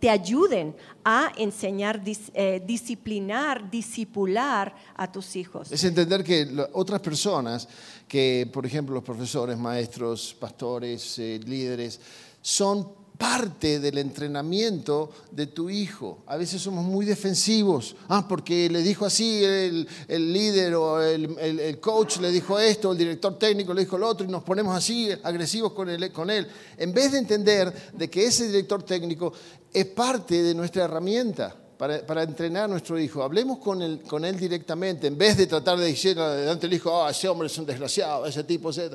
[0.00, 5.70] te ayuden a enseñar, disciplinar, disipular a tus hijos.
[5.70, 7.68] Es entender que otras personas
[8.10, 12.00] que, por ejemplo, los profesores, maestros, pastores, eh, líderes,
[12.42, 16.22] son parte del entrenamiento de tu hijo.
[16.26, 22.16] A veces somos muy defensivos, ah, porque le dijo así el, líder o el, coach
[22.16, 25.72] le dijo esto, el director técnico le dijo lo otro, y nos ponemos así agresivos
[25.72, 26.48] con con él.
[26.78, 29.34] En vez de entender de que ese director técnico
[29.70, 33.22] es parte de nuestra herramienta para, entrenar a nuestro hijo.
[33.22, 37.04] Hablemos con él, con él directamente, en vez de tratar de decir delante del hijo,
[37.04, 38.90] ah, ese hombre es un desgraciado, ese tipo, ese...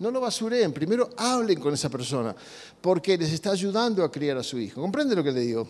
[0.00, 2.34] No lo basuren, primero hablen con esa persona,
[2.80, 4.80] porque les está ayudando a criar a su hijo.
[4.80, 5.68] ¿Comprende lo que le digo?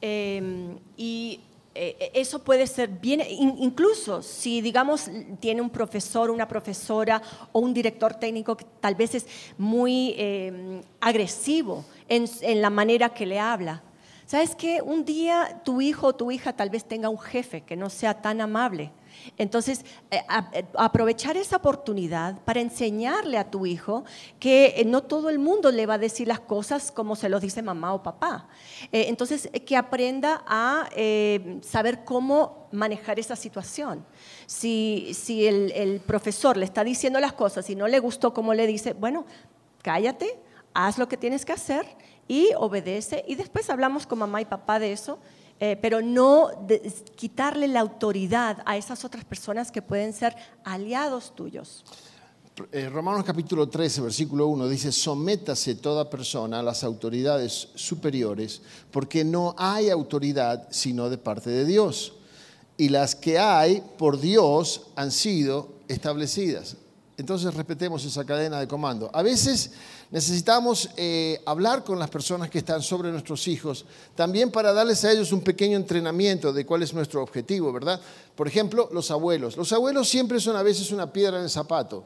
[0.00, 1.40] Em, y
[1.74, 5.10] eh, eso puede ser bien, incluso si, digamos,
[5.40, 7.20] tiene un profesor, una profesora
[7.50, 9.26] o un director técnico que tal vez es
[9.58, 12.28] muy em, agresivo en,
[12.60, 13.82] la manera que le habla.
[14.26, 14.80] ¿Sabes qué?
[14.80, 18.22] Un día tu hijo o tu hija tal vez tenga un jefe que no sea
[18.22, 18.92] tan amable.
[19.36, 20.20] Entonces, eh,
[20.52, 24.04] eh, aprovechar esa oportunidad para enseñarle a tu hijo
[24.38, 27.42] que eh, no todo el mundo le va a decir las cosas como se los
[27.42, 28.48] dice mamá o papá.
[28.92, 30.88] entonces, que aprenda a
[31.62, 34.04] saber cómo manejar esa situación.
[34.46, 38.66] Si, si el, profesor le está diciendo las cosas y no le gustó como le
[38.66, 39.24] dice, bueno,
[39.82, 40.38] cállate,
[40.74, 41.86] haz lo que tienes que hacer
[42.26, 43.24] y obedece.
[43.26, 45.18] Y después hablamos con mamá y papá de eso,
[45.60, 46.50] eh, pero no
[47.16, 51.84] quitarle la autoridad a esas otras personas que pueden ser aliados tuyos.
[52.72, 59.24] Eh, Romanos capítulo 13, versículo 1 dice, sométase toda persona a las autoridades superiores, porque
[59.24, 62.14] no hay autoridad sino de parte de Dios.
[62.76, 66.76] Y las que hay por Dios han sido establecidas.
[67.16, 69.10] Entonces respetemos esa cadena de comando.
[69.12, 69.72] A veces
[70.10, 73.84] necesitamos eh, hablar con las personas que están sobre nuestros hijos,
[74.14, 78.00] también para darles a ellos un pequeño entrenamiento de cuál es nuestro objetivo, ¿verdad?
[78.34, 79.56] Por ejemplo, los abuelos.
[79.56, 82.04] Los abuelos siempre son a veces una piedra en el zapato.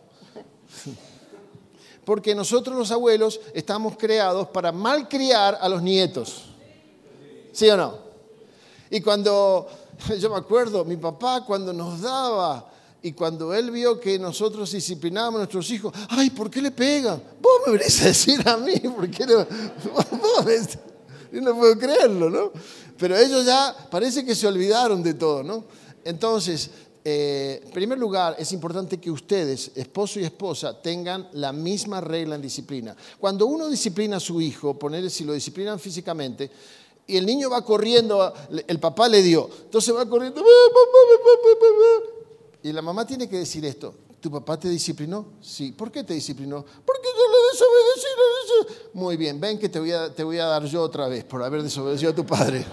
[2.05, 6.47] Porque nosotros los abuelos estamos creados para malcriar a los nietos.
[7.53, 7.99] ¿Sí o no?
[8.91, 9.69] Y cuando,
[10.19, 12.72] yo me acuerdo, mi papá cuando nos daba
[13.03, 17.21] y cuando él vio que nosotros disciplinábamos a nuestros hijos, ay, ¿por qué le pegan?
[17.41, 19.45] Vos me venís a decir a mí, ¿por qué no?
[21.33, 22.53] Yo no puedo creerlo, ¿no?
[22.99, 25.65] Pero ellos ya parece que se olvidaron de todo, ¿no?
[26.05, 26.71] Entonces,
[27.05, 32.37] eh, en primer lugar, es importante que ustedes, esposo y esposa, tengan la misma regla
[32.37, 32.95] en disciplina.
[33.19, 36.51] Cuando uno disciplina a su hijo, ponerle si lo disciplinan físicamente,
[37.07, 38.33] y el niño va corriendo,
[38.69, 40.45] el papá le dio, entonces va corriendo,
[42.63, 43.95] y la mamá tiene que decir esto.
[44.21, 45.33] ¿Tu papá te disciplinó?
[45.41, 45.73] Sí.
[45.73, 46.65] ¿Por qué te disciplinó?
[46.65, 48.89] Porque yo le desobedecí.
[48.95, 51.43] Muy bien, ven que te voy, a, te voy a dar yo otra vez por
[51.43, 52.65] haber desobedecido a tu padre.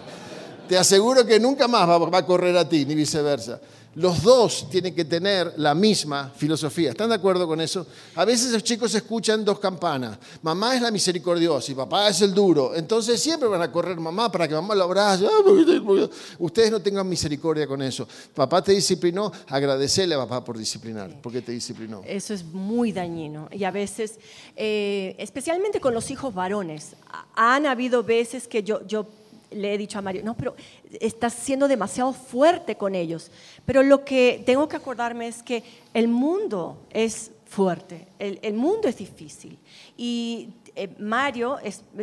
[0.70, 3.60] Te aseguro que nunca más va, a correr a ti, ni viceversa.
[3.96, 6.92] los dos tienen que tener la misma filosofía.
[6.92, 7.88] ¿Están de acuerdo con eso?
[8.14, 10.20] A veces los chicos escuchan dos campanas.
[10.44, 12.76] Mamá es la misericordiosa y papá es el duro.
[12.76, 15.26] Entonces siempre van a correr mamá para que mamá lo abrace.
[15.26, 16.08] Ah,
[16.38, 18.08] Ustedes no tengan misericordia con eso.
[18.36, 22.04] Papá te disciplinó, agradecerle a papá por disciplinar, porque te disciplinó.
[22.06, 23.50] Eso es muy dañino.
[23.52, 24.20] Y a veces,
[24.56, 26.96] eh, especialmente con los hijos varones,
[27.34, 29.08] han habido veces que yo, yo
[29.52, 30.56] le he dicho a Mario, no, pero
[31.00, 33.32] estás siendo demasiado fuerte con ellos.
[33.66, 38.98] Pero lo que tengo que acordarme es que el mundo es fuerte, el, mundo es
[38.98, 39.58] difícil.
[39.98, 41.58] Y eh, Mario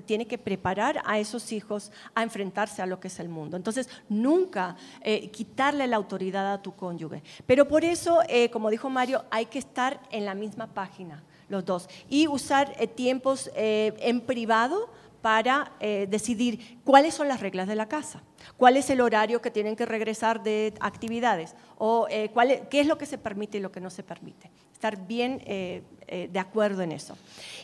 [0.05, 3.57] tiene que preparar a esos hijos a enfrentarse a lo que es el mundo.
[3.57, 7.23] Entonces, nunca eh, quitarle la autoridad a tu cónyuge.
[7.47, 11.65] Pero por eso, eh, como dijo Mario, hay que estar en la misma página, los
[11.65, 14.89] dos, y usar tiempos en privado
[15.23, 18.23] para eh, decidir cuáles son las reglas de la casa,
[18.57, 22.31] cuál es el horario que tienen que regresar de actividades o eh,
[22.71, 24.51] qué es lo que se permite y lo que no se permite.
[24.73, 25.83] Estar bien eh,
[26.31, 27.17] de acuerdo en eso.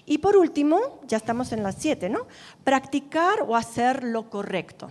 [0.06, 2.26] Y por último, ya estamos en las siete, ¿no?
[2.64, 4.90] Practicar o hacer lo correcto.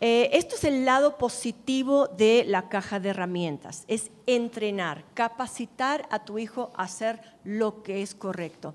[0.00, 6.38] esto es el lado positivo de la caja de herramientas, es entrenar, capacitar a tu
[6.38, 8.74] hijo a hacer lo que es correcto.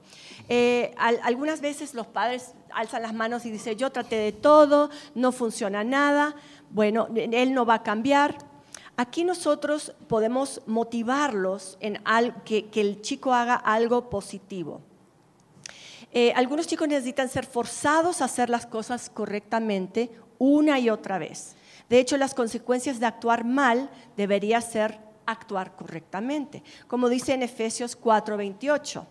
[0.97, 5.83] algunas veces los padres alza las manos y dice, yo traté de todo, no funciona
[5.83, 6.35] nada,
[6.69, 8.37] bueno, él no va a cambiar.
[8.97, 12.01] Aquí nosotros podemos motivarlos en
[12.45, 14.81] que, que el chico haga algo positivo.
[16.11, 21.55] Eh, algunos chicos necesitan ser forzados a hacer las cosas correctamente una y otra vez.
[21.89, 27.95] De hecho, las consecuencias de actuar mal debería ser actuar correctamente, como dice en Efesios
[27.95, 29.05] 4:28.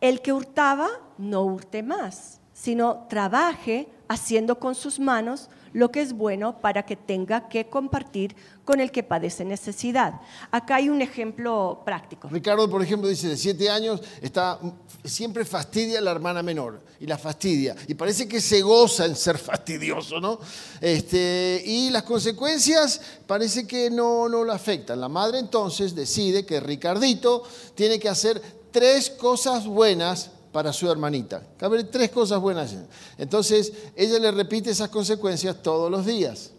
[0.00, 6.14] El que hurtaba, no hurte más sino trabaje haciendo con sus manos lo que es
[6.14, 8.34] bueno para que tenga que compartir
[8.64, 10.14] con el que padece necesidad.
[10.50, 12.28] Acá hay un ejemplo práctico.
[12.30, 14.58] Ricardo, por ejemplo, dice, de siete años, está,
[15.04, 19.14] siempre fastidia a la hermana menor, y la fastidia, y parece que se goza en
[19.14, 20.38] ser fastidioso, ¿no?
[20.80, 25.02] Este, y las consecuencias parece que no, no lo afectan.
[25.02, 27.42] La madre entonces decide que Ricardito
[27.74, 28.40] tiene que hacer
[28.70, 31.42] tres cosas buenas para su hermanita.
[31.56, 32.76] Cabe tres cosas buenas.
[33.18, 36.52] Entonces, ella le repite esas consecuencias todos los días.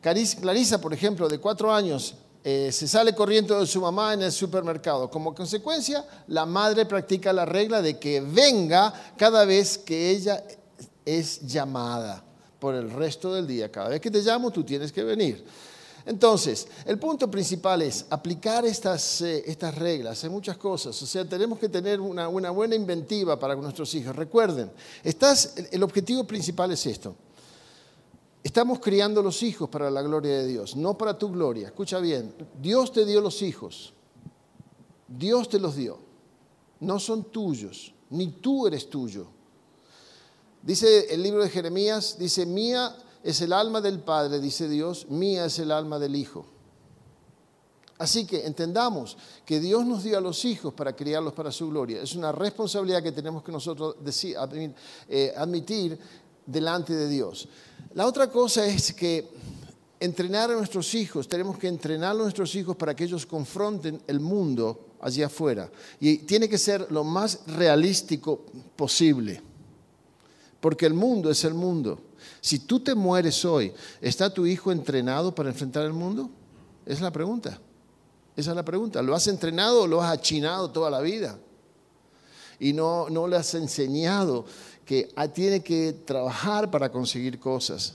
[0.00, 4.32] Clarisa, por ejemplo, de cuatro años, eh, se sale corriendo de su mamá en el
[4.32, 5.10] supermercado.
[5.10, 10.42] Como consecuencia, la madre practica la regla de que venga cada vez que ella
[11.04, 12.24] es llamada
[12.58, 13.70] por el resto del día.
[13.70, 15.44] Cada vez que te llamo, tú tienes que venir.
[16.04, 21.00] Entonces, el punto principal es aplicar estas, eh, estas reglas en muchas cosas.
[21.00, 24.14] O sea, tenemos que tener una, buena inventiva para nuestros hijos.
[24.16, 24.70] Recuerden,
[25.04, 27.14] el objetivo principal es esto.
[28.42, 31.68] Estamos criando los hijos para la gloria de Dios, no para tu gloria.
[31.68, 33.92] Escucha bien, Dios te dio los hijos.
[35.06, 35.98] Dios te los dio.
[36.80, 39.28] No son tuyos, ni tú eres tuyo.
[40.62, 45.44] Dice el libro de Jeremías, dice, mía es el alma del Padre, dice Dios, mía
[45.44, 46.46] es el alma del Hijo.
[47.98, 49.16] Así que entendamos
[49.46, 52.02] que Dios nos dio a los hijos para criarlos para su gloria.
[52.02, 53.94] Es una responsabilidad que tenemos que nosotros
[55.08, 55.96] eh, admitir
[56.44, 57.48] delante de Dios.
[57.94, 59.30] La otra cosa es que
[60.00, 64.18] entrenar a nuestros hijos, tenemos que entrenar a nuestros hijos para que ellos confronten el
[64.18, 65.70] mundo allí afuera.
[66.00, 68.44] Y tiene que ser lo más realístico
[68.74, 69.40] posible,
[70.60, 72.00] porque el mundo es el mundo.
[72.42, 76.28] Si tú te mueres hoy, ¿está tu hijo entrenado para enfrentar el mundo?
[76.84, 77.60] Esa es la pregunta.
[78.36, 79.00] Esa es la pregunta.
[79.00, 81.38] ¿Lo has entrenado o lo has achinado toda la vida?
[82.58, 84.44] Y no, no le has enseñado
[84.84, 87.94] que ah, tiene que trabajar para conseguir cosas.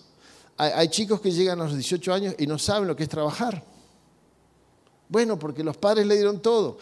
[0.55, 3.09] Hay, hay chicos que llegan a los 18 años y no saben lo que es
[3.09, 3.61] trabajar.
[5.09, 6.77] Bueno, porque los padres le dieron todo.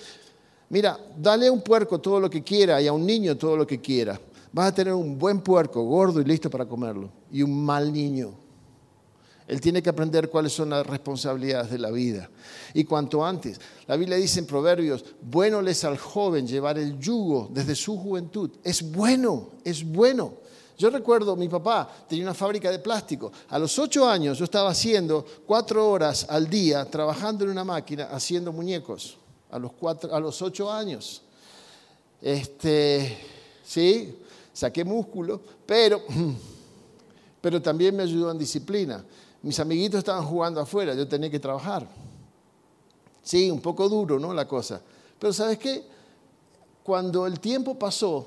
[0.70, 3.66] Mira, dale a un puerco todo lo que quiera y a un niño todo lo
[3.66, 4.20] que quiera
[4.56, 8.34] vas a tener un buen puerco, gordo y listo para comerlo, y un mal niño.
[9.46, 12.30] Él tiene que aprender cuáles son las responsabilidades de la vida.
[12.74, 17.50] Y cuanto antes, la Biblia dice en Proverbios, bueno les al joven llevar el yugo
[17.52, 18.52] desde su juventud.
[18.64, 20.36] Es bueno, es bueno.
[20.78, 23.34] Yo recuerdo, mi papá tenía una fábrica de plástico.
[23.50, 28.06] A los ocho años yo estaba haciendo cuatro horas al día trabajando en una máquina
[28.06, 29.18] haciendo muñecos.
[29.52, 31.22] A los, cuatro, a los ocho años.
[32.22, 33.18] Este,
[33.66, 34.20] sí,
[34.54, 36.02] saqué músculo, pero,
[37.46, 39.06] pero también me ayudó en disciplina.
[39.44, 41.88] Mis amiguitos estaban jugando afuera, yo tenía que trabajar.
[43.22, 44.34] Sí, un poco duro, ¿no?
[44.34, 44.82] La cosa.
[45.20, 45.84] Pero ¿sabes qué?
[46.82, 48.26] Cuando el tiempo pasó,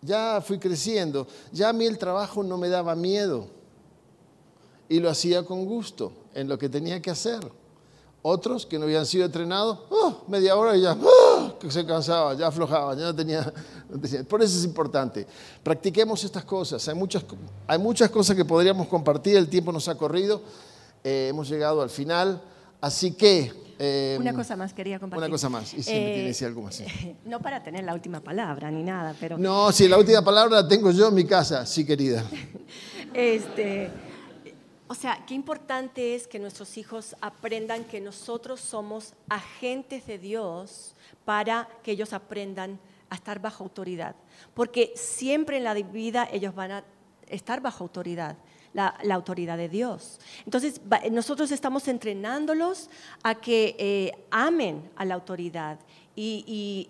[0.00, 3.48] ya fui creciendo, ya a mí el trabajo no me daba miedo
[4.88, 7.40] y lo hacía con gusto en lo que tenía que hacer.
[8.22, 10.22] Otros que no habían sido entrenados, ¡oh!
[10.28, 11.49] media hora y ya ¡oh!
[11.60, 13.52] Que se cansaba, ya aflojaba, ya no tenía,
[14.28, 15.26] Por eso es importante.
[15.62, 16.86] Practiquemos estas cosas.
[16.88, 17.24] Hay muchas,
[17.66, 20.42] hay muchas cosas que podríamos compartir, el tiempo nos ha corrido,
[21.04, 22.42] eh, hemos llegado al final.
[22.80, 23.52] Así que...
[23.78, 25.24] Eh, una cosa más quería compartir.
[25.24, 26.82] Una cosa más, y si me tiene eh, algo más.
[27.24, 29.38] No para tener la última palabra ni nada, pero...
[29.38, 32.24] No, si la última palabra la tengo yo en mi casa, sí querida.
[33.14, 33.90] este...
[34.88, 40.96] O sea, qué importante es que nuestros hijos aprendan que nosotros somos agentes de Dios
[41.30, 44.16] para que ellos aprendan a estar bajo autoridad.
[44.52, 46.84] Porque siempre en la vida ellos van a
[47.28, 48.36] estar bajo autoridad.
[48.72, 50.18] La, autoridad de Dios.
[50.44, 50.80] Entonces,
[51.12, 52.90] nosotros estamos entrenándolos
[53.22, 55.78] a que eh, amen a la autoridad
[56.16, 56.88] y,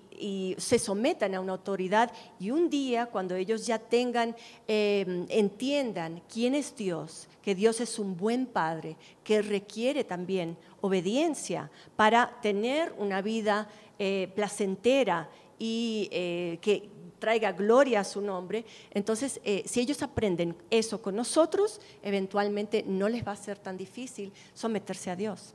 [0.58, 4.36] se sometan a una autoridad y un día cuando ellos ya tengan,
[4.68, 11.70] eh, entiendan quién es Dios, que Dios es un buen padre, que requiere también obediencia
[11.96, 13.68] para tener una vida
[13.98, 15.28] eh, placentera
[15.58, 18.64] y eh, que traiga gloria a su nombre.
[18.92, 24.32] Entonces, si ellos aprenden eso con nosotros, eventualmente no les va a ser tan difícil
[24.54, 25.54] someterse a Dios.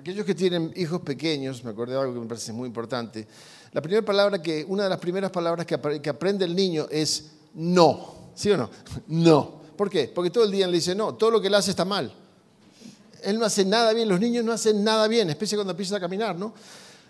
[0.00, 3.26] Aquellos que tienen hijos pequeños, me acordé de algo que me parece muy importante.
[3.72, 8.14] La primera palabra que, una de las primeras palabras que, aprende el niño es no.
[8.34, 8.70] ¿Sí o no?
[9.08, 9.60] No.
[9.76, 10.08] ¿Por qué?
[10.08, 12.14] Porque todo el día le dice no, todo lo que él hace está mal.
[13.24, 16.00] Él no hace nada bien, los niños no hacen nada bien, especialmente cuando empiezan a
[16.00, 16.54] caminar, ¿no?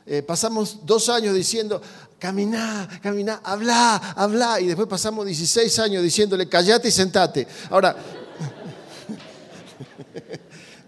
[0.07, 1.81] Eh, pasamos dos años diciendo,
[2.19, 7.47] caminá, caminá, habla, habla, y después pasamos 16 años diciéndole, callate y sentate.
[7.69, 7.97] Ahora,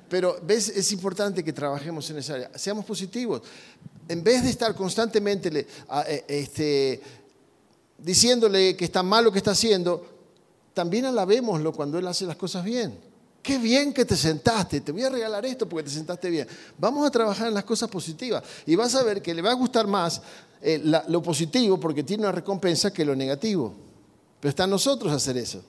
[0.09, 2.51] pero ves, es importante que trabajemos en esa área.
[2.57, 3.43] Seamos positivos.
[4.09, 5.67] En vez de estar constantemente
[6.09, 7.01] eh, este,
[7.99, 10.07] diciéndole que está mal lo que está haciendo,
[10.75, 13.12] también alabémoslo cuando él hace las cosas bien.
[13.43, 16.47] Qué bien que te sentaste, te voy a regalar esto porque te sentaste bien.
[16.79, 19.55] Vamos a trabajar en las cosas positivas y vas a ver que le va a
[19.55, 20.23] gustar más
[20.61, 23.75] eh, lo positivo porque tiene una recompensa que lo negativo.
[24.39, 25.61] Pero está en nosotros hacer eso,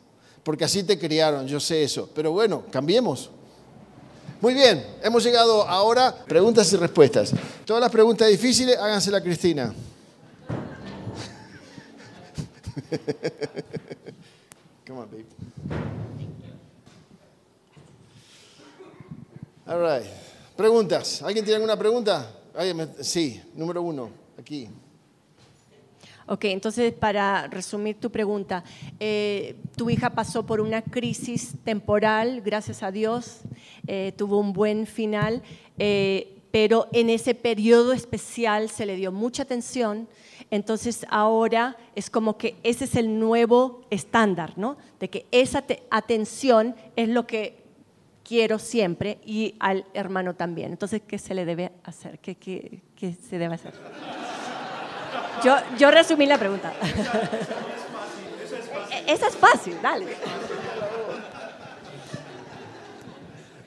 [0.43, 2.07] porque así te criaron, yo sé eso.
[2.13, 3.31] Pero bueno, cambiemos.
[4.39, 7.31] Muy bien, hemos llegado ahora preguntas y respuestas.
[7.65, 9.73] Todas las preguntas difíciles, háganselas a Cristina.
[14.85, 15.25] Come on, babe.
[19.65, 20.05] All right.
[20.57, 21.21] Preguntas.
[21.21, 22.29] ¿Alguien tiene alguna pregunta?
[22.99, 24.67] Sí, número uno, aquí.
[26.27, 28.65] Ok, entonces para resumir tu pregunta,
[28.99, 33.39] eh, tu hija pasó por una crisis temporal, gracias a Dios,
[33.87, 35.41] eh, tuvo un buen final,
[35.77, 40.09] eh, pero en ese periodo especial se le dio mucha atención,
[40.51, 44.77] entonces ahora es como que ese es el nuevo estándar, ¿no?
[44.99, 47.62] De que esa atención es lo que
[48.23, 50.71] quiero siempre y al hermano también.
[50.71, 52.19] Entonces, ¿qué se le debe hacer?
[52.19, 53.73] ¿Qué, qué se debe hacer?
[55.43, 56.73] Yo, yo resumí la pregunta.
[59.07, 60.07] Esa es fácil, dale.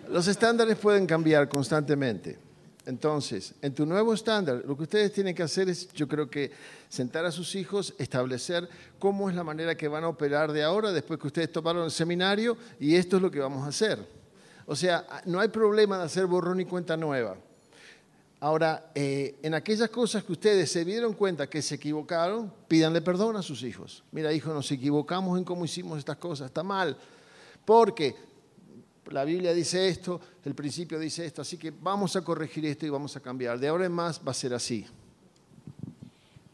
[0.08, 2.38] Los estándares pueden cambiar constantemente.
[2.86, 6.52] Entonces, en tu nuevo estándar, lo que ustedes tienen que hacer es, yo creo que
[6.88, 8.68] sentar a sus hijos, establecer
[9.00, 11.90] cómo es la manera que van a operar de ahora, después que ustedes tomaron el
[11.90, 13.98] seminario, y esto es lo que vamos a hacer.
[14.66, 17.36] O sea, no hay problema de hacer borrón y cuenta nueva.
[18.40, 23.36] Ahora, eh, en aquellas cosas que ustedes se dieron cuenta que se equivocaron, pídanle perdón
[23.36, 24.04] a sus hijos.
[24.12, 26.96] Mira, hijo, nos equivocamos en cómo hicimos estas cosas, está mal.
[27.64, 28.14] Porque
[29.10, 32.90] la Biblia dice esto, el principio dice esto, así que vamos a corregir esto y
[32.90, 33.58] vamos a cambiar.
[33.58, 34.86] De ahora en más va a ser así.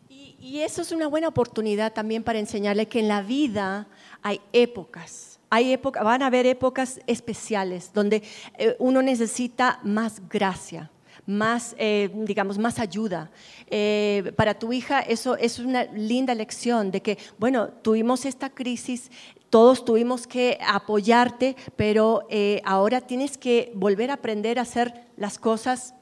[0.08, 3.88] Y, eso es una buena oportunidad también para enseñarle que en la vida
[4.22, 5.31] hay épocas.
[5.54, 8.22] Hay van a haber épocas especiales donde
[8.56, 10.90] eh, uno necesita más gracia,
[11.26, 13.30] más, eh, digamos, más ayuda.
[13.66, 19.10] Eh, para tu hija eso es una linda lección de que, bueno, tuvimos esta crisis,
[19.50, 22.26] todos tuvimos que apoyarte, pero
[22.64, 25.92] ahora tienes que volver a aprender a hacer las cosas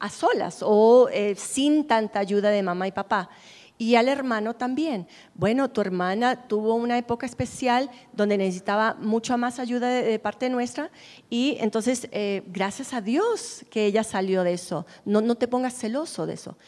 [0.00, 3.30] a solas o sin tanta ayuda de mamá y papá
[3.78, 5.06] y al hermano también.
[5.34, 10.90] Bueno, tu hermana tuvo una época especial donde necesitaba mucha más ayuda de, parte nuestra
[11.30, 14.84] y entonces, eh, gracias a Dios que ella salió de eso.
[15.04, 16.58] No, no te pongas celoso de eso.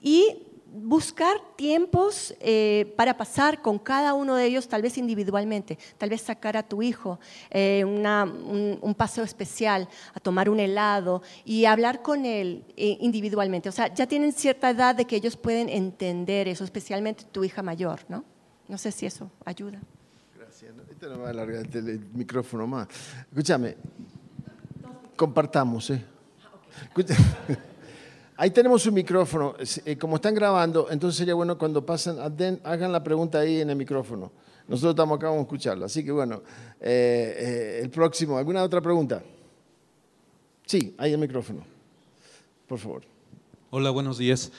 [0.00, 6.10] Y buscar tiempos eh, para pasar con cada uno de ellos, tal vez individualmente, tal
[6.10, 7.18] vez sacar a tu hijo
[7.50, 13.68] eh, un, paseo especial, a tomar un helado y hablar con él eh, individualmente.
[13.68, 17.62] O sea, ya tienen cierta edad de que ellos pueden entender eso, especialmente tu hija
[17.62, 18.24] mayor, ¿no?
[18.68, 19.80] No sé si eso ayuda.
[20.36, 20.72] Gracias.
[21.02, 22.88] No va a alargar el micrófono más.
[23.30, 23.76] Escúchame,
[25.16, 26.04] compartamos, ¿eh?
[28.40, 29.54] Ahí tenemos un micrófono.
[29.84, 32.16] Eh, como están grabando, entonces sería bueno cuando pasen,
[32.64, 34.32] hagan la pregunta ahí en el micrófono.
[34.66, 35.84] Nosotros estamos acá, vamos a escucharlo.
[35.84, 36.42] Así que bueno,
[36.80, 38.38] eh, eh, el próximo.
[38.38, 39.22] ¿Alguna otra pregunta?
[40.64, 41.66] Sí, ahí el micrófono.
[42.66, 43.02] Por favor.
[43.68, 44.50] Hola, buenos días.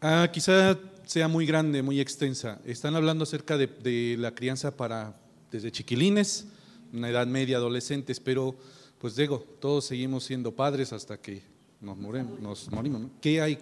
[0.00, 2.62] Ah, quizá sea muy grande, muy extensa.
[2.64, 5.20] Están hablando acerca de, la crianza para
[5.52, 6.46] desde chiquilines,
[6.94, 8.56] una edad media, adolescentes, pero
[8.96, 11.49] pues digo, todos seguimos siendo padres hasta que
[11.80, 13.02] nos, nos morimos.
[13.20, 13.58] ¿Qué hay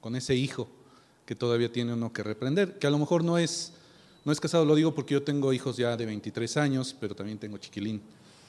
[0.00, 0.68] con ese hijo
[1.26, 2.78] que todavía tiene uno que reprender?
[2.78, 3.74] Que a lo mejor no es
[4.24, 7.38] no es casado, lo digo porque yo tengo hijos ya de 23 años, pero también
[7.38, 8.00] tengo chiquilín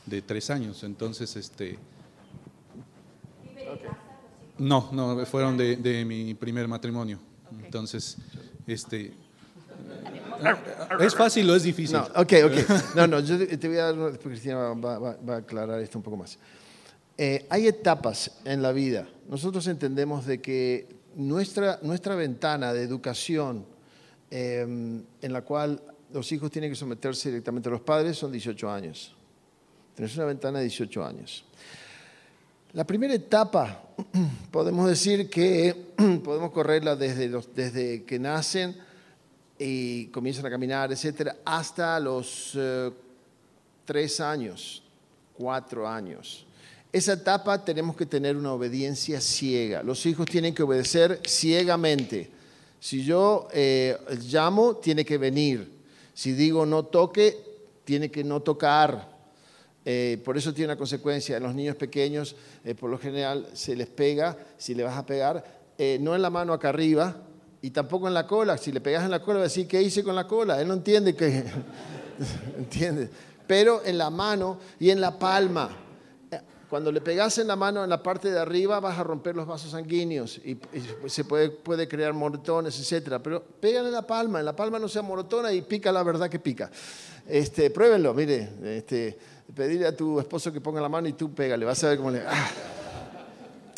[0.05, 0.83] de 3 años.
[0.83, 1.77] Entonces, este...
[4.57, 7.19] No, no, fueron de, mi primer matrimonio.
[7.63, 8.17] Entonces,
[8.65, 9.13] este...
[11.01, 11.97] ¿Es fácil o es difícil?
[11.97, 12.95] No, ok, ok.
[12.95, 16.39] No, no, yo te voy a dar, Cristina va, a aclarar esto un poco más.
[17.17, 19.07] Eh, hay etapas en la vida.
[19.29, 23.65] Nosotros entendemos de que nuestra, nuestra ventana de educación
[24.37, 28.69] Em, en la cual los hijos tienen que someterse directamente a los padres, son 18
[28.69, 29.15] años.
[29.95, 31.45] Tienes una ventana de 18 años.
[32.73, 33.83] La primera etapa,
[34.51, 35.93] podemos decir que
[36.23, 38.75] podemos correrla desde, desde que nacen
[39.57, 42.91] y comienzan a caminar, etcétera, hasta los eh,
[44.19, 44.83] años,
[45.33, 46.44] cuatro años.
[46.95, 49.83] Esa etapa tenemos que tener una obediencia ciega.
[49.83, 52.29] Los hijos tienen que obedecer ciegamente.
[52.79, 53.97] Si yo eh,
[54.31, 55.73] llamo, tiene que venir.
[56.13, 57.37] Si digo no toque,
[57.83, 59.13] tiene que no tocar.
[59.83, 61.35] Eh, por eso tiene una consecuencia.
[61.35, 65.05] En los niños pequeños, eh, por lo general, se les pega, si le vas a
[65.05, 65.43] pegar,
[65.99, 67.17] no en la mano acá arriba
[67.61, 68.57] y tampoco en la cola.
[68.57, 70.61] Si le pegas en la cola, va a decir, ¿qué hice con la cola?
[70.61, 71.43] Él no entiende que...
[72.57, 73.09] ¿Entiende?
[73.45, 75.81] Pero en la mano y en la palma.
[76.69, 79.45] Cuando le pegas en la mano en la parte de arriba vas a romper los
[79.45, 80.57] vasos sanguíneos y,
[81.07, 83.19] se puede, puede, crear moretones, etc.
[83.23, 86.29] Pero pegan en la palma, en la palma no sea morotona y pica la verdad
[86.29, 86.71] que pica.
[87.27, 89.17] Este, pruébenlo, mire, este,
[89.53, 92.11] pedirle a tu esposo que ponga la mano y tú pégale, vas a ver cómo
[92.11, 92.21] le...
[92.25, 92.49] ¡ah!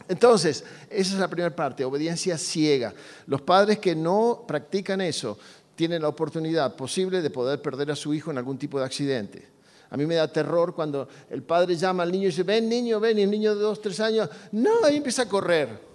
[0.09, 2.93] Entonces, esa es la primera parte, obediencia ciega.
[3.25, 5.37] Los padres que no practican eso
[5.75, 9.56] tienen la oportunidad posible de poder perder a su hijo en algún tipo de accidente.
[9.89, 12.99] A mí me da terror cuando el padre llama al niño y dice, ven niño,
[12.99, 15.87] ven, y el niño de dos, tres años, no, ahí empieza a correr.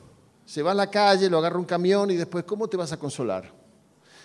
[0.45, 2.97] Se va a la calle, lo agarra un camión y después, ¿cómo te vas a
[2.97, 3.63] consolar?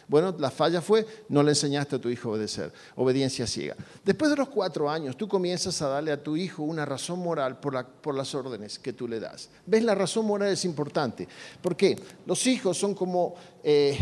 [0.07, 3.75] Bueno, la falla fue, no le enseñaste a tu hijo a obedecer, obediencia ciega.
[4.05, 7.59] Después de los cuatro años, tú comienzas a darle a tu hijo una razón moral
[7.59, 9.49] por, por las órdenes que tú le das.
[9.65, 9.83] ¿Ves?
[9.83, 11.27] La razón moral es importante.
[11.61, 11.99] ¿Por qué?
[12.25, 13.97] Los hijos son como eh,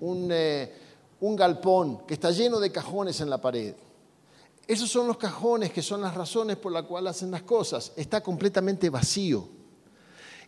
[0.00, 0.72] un, eh,
[1.20, 3.74] un galpón que está lleno de cajones en la pared.
[4.66, 7.92] Esos son los cajones que son las razones por las cuales hacen las cosas.
[7.96, 9.48] Está completamente vacío.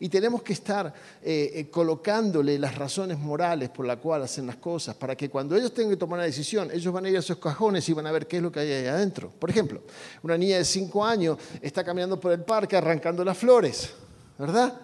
[0.01, 0.93] Y tenemos que estar
[1.23, 5.57] eh, eh, colocándole las razones morales por las cuales hacen las cosas, para que cuando
[5.57, 8.07] ellos tengan que tomar una decisión, ellos van a ir a esos cajones y van
[8.07, 9.31] a ver qué es lo que hay ahí adentro.
[9.31, 9.83] Por ejemplo,
[10.23, 13.91] una niña de 5 años está caminando por el parque arrancando las flores,
[14.39, 14.81] ¿verdad?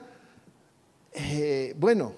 [1.13, 2.13] Eh, bueno,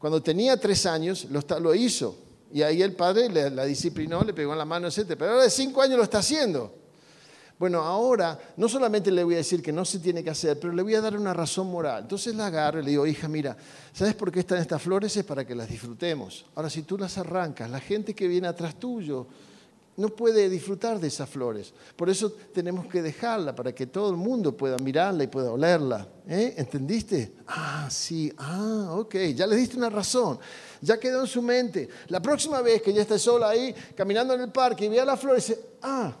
[0.00, 2.18] cuando tenía 3 años lo, lo hizo,
[2.52, 5.14] y ahí el padre la disciplinó, le pegó en la mano, etc.
[5.18, 6.74] Pero ahora de cinco años lo está haciendo.
[7.58, 10.72] Bueno, ahora no solamente le voy a decir que no se tiene que hacer, pero
[10.72, 12.02] le voy a dar una razón moral.
[12.02, 13.56] Entonces la agarro y le digo, hija, mira,
[13.92, 15.16] ¿sabes por qué están estas flores?
[15.16, 16.46] Es para que las disfrutemos.
[16.54, 19.26] Ahora, si tú las arrancas, la gente que viene atrás tuyo
[19.96, 21.74] no puede disfrutar de esas flores.
[21.96, 26.06] Por eso tenemos que dejarla para que todo el mundo pueda mirarla y pueda olerla.
[26.28, 26.54] ¿Eh?
[26.56, 27.34] ¿Entendiste?
[27.48, 30.38] Ah, sí, ah, ok, ya le diste una razón.
[30.80, 31.88] Ya quedó en su mente.
[32.08, 35.16] La próxima vez que ya esté sola ahí, caminando en el parque y vea la
[35.16, 36.14] flor, dice, ah,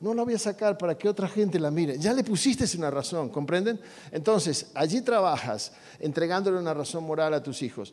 [0.00, 1.98] no la voy a sacar para que otra gente la mire.
[1.98, 3.78] Ya le pusiste una razón, ¿comprenden?
[4.10, 7.92] Entonces, allí trabajas entregándole una razón moral a tus hijos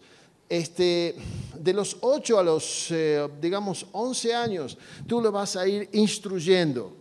[0.49, 1.15] este,
[1.59, 6.95] de los 8 a los, eh, digamos, 11 años, tú lo vas a ir instruyendo.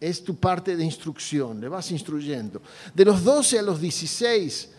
[0.00, 2.60] Es tu parte de instrucción, le vas instruyendo.
[2.94, 4.70] De los 12 a los 16,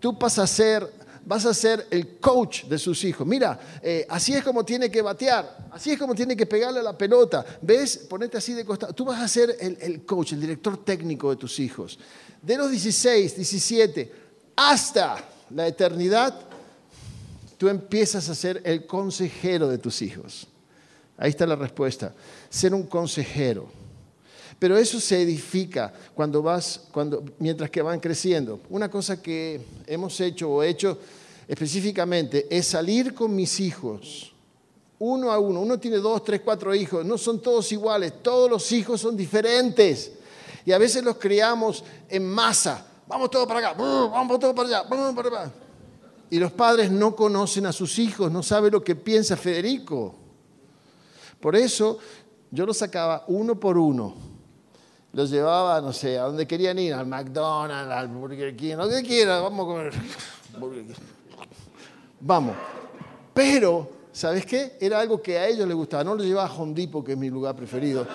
[0.00, 0.88] tú vas a ser,
[1.26, 3.26] vas a ser el coach de sus hijos.
[3.26, 6.96] Mira, eh, así es como tiene que batear, así es como tiene que pegarle la
[6.96, 7.44] pelota.
[7.62, 7.98] ¿Ves?
[8.08, 8.92] Ponete así de costado.
[8.92, 11.98] Tú vas a ser el, el coach, el director técnico de tus hijos.
[12.42, 14.12] De los 16, 17,
[14.56, 15.16] hasta
[15.50, 16.38] la eternidad,
[17.56, 20.46] tú empiezas a ser el consejero de tus hijos.
[21.16, 22.12] Ahí está la respuesta,
[22.50, 23.83] ser un consejero.
[24.64, 28.60] Pero eso se edifica cuando vas, cuando, mientras que van creciendo.
[28.70, 30.96] Una cosa que hemos hecho o he hecho
[31.46, 34.32] específicamente es salir con mis hijos,
[34.98, 35.60] uno a uno.
[35.60, 40.12] Uno tiene dos, tres, cuatro hijos, no son todos iguales, todos los hijos son diferentes.
[40.64, 44.82] Y a veces los criamos en masa vamos todos para acá, vamos todos para allá,
[44.88, 45.52] vamos para allá.
[46.30, 50.14] Y los padres no conocen a sus hijos, no saben lo que piensa Federico.
[51.38, 51.98] Por eso
[52.50, 54.32] yo los sacaba uno por uno.
[55.14, 59.02] Los llevaba, no sé, a donde querían ir, al McDonald's, al Burger King, lo que
[59.02, 59.92] quieran, vamos a comer.
[62.20, 62.56] Vamos.
[63.34, 64.76] Pero, ¿sabes qué?
[64.80, 66.02] Era algo que a ellos les gustaba.
[66.02, 68.06] No los llevaba a Home que es mi lugar preferido.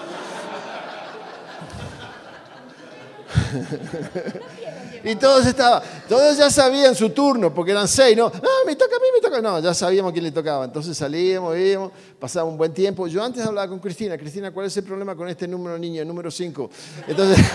[5.04, 8.30] y todos estaban, todos ya sabían su turno, porque eran seis, ¿no?
[8.30, 9.08] No, me toca a mí,
[9.42, 10.66] No, ya sabíamos quién le tocaba.
[10.66, 13.08] Entonces salíamos, íbamos, pasaba un buen tiempo.
[13.08, 16.32] Yo antes hablaba con Cristina, Cristina, ¿cuál es el problema con este número niño, número
[16.32, 16.70] cinco?
[17.08, 17.38] Entonces,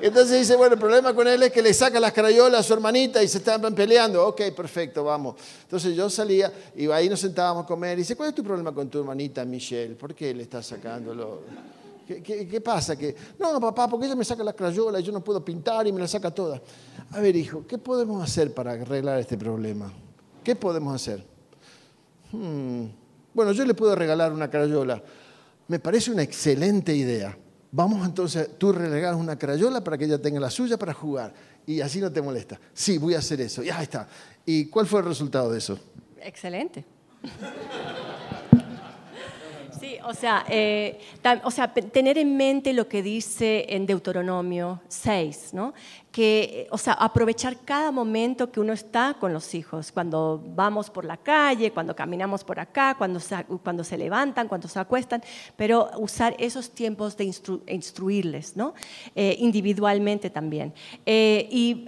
[0.00, 2.72] entonces dice, bueno, el problema con él es que le saca las crayolas a su
[2.72, 4.26] hermanita y se están peleando.
[4.26, 5.36] Ok, perfecto, vamos.
[5.62, 7.98] Entonces yo salía y ahí nos sentábamos a comer.
[7.98, 9.94] Y dice, ¿cuál es tu problema con tu hermanita Michelle?
[9.94, 11.42] ¿Por qué le estás sacándolo?
[12.06, 12.96] ¿Qué, pasa?
[12.96, 15.92] Que, no, papá, porque ella me saca la crayola y yo no puedo pintar y
[15.92, 16.60] me la saca toda.
[17.10, 19.92] A ver, hijo, ¿qué podemos hacer para arreglar este problema?
[20.42, 21.24] ¿Qué podemos hacer?
[22.30, 22.86] Hmm,
[23.32, 25.02] bueno, yo le puedo regalar una crayola.
[25.68, 27.36] Me parece una excelente idea.
[27.72, 31.32] Vamos entonces, tú regalas una crayola para que ella tenga la suya para jugar
[31.66, 32.60] y así no te molesta.
[32.72, 33.62] Sí, voy a hacer eso.
[33.62, 34.06] Y ahí está.
[34.44, 35.78] ¿Y cuál fue el resultado de eso?
[36.20, 36.84] Excelente.
[40.06, 41.00] O sea, eh,
[41.42, 45.72] o sea, tener en mente lo que dice en Deuteronomio 6, ¿no?
[46.10, 51.04] Que, o sea, aprovechar cada momento que uno está con los hijos, cuando vamos por
[51.04, 55.22] la calle, cuando caminamos por acá, cuando se, cuando se levantan, cuando se acuestan,
[55.56, 57.24] pero usar esos tiempos de
[57.66, 58.74] instruirles, ¿no?
[59.14, 60.72] Eh, individualmente también.
[61.04, 61.86] Eh, y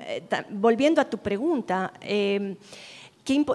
[0.51, 1.93] volviendo a tu pregunta,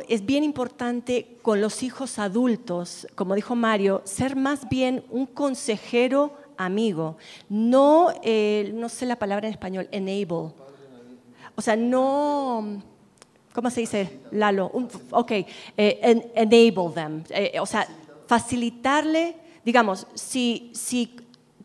[0.10, 6.34] es bien importante con los hijos adultos, como dijo Mario, ser más bien un consejero
[6.58, 7.18] amigo,
[7.48, 10.54] no, eh, no sé la palabra en español, enable.
[11.56, 12.82] O sea, no,
[13.54, 14.72] ¿cómo se dice, Lalo?
[15.12, 15.48] ok, eh,
[16.36, 17.24] enable them.
[17.30, 17.88] Eh, o sea,
[18.28, 21.16] facilitarle, digamos, si, si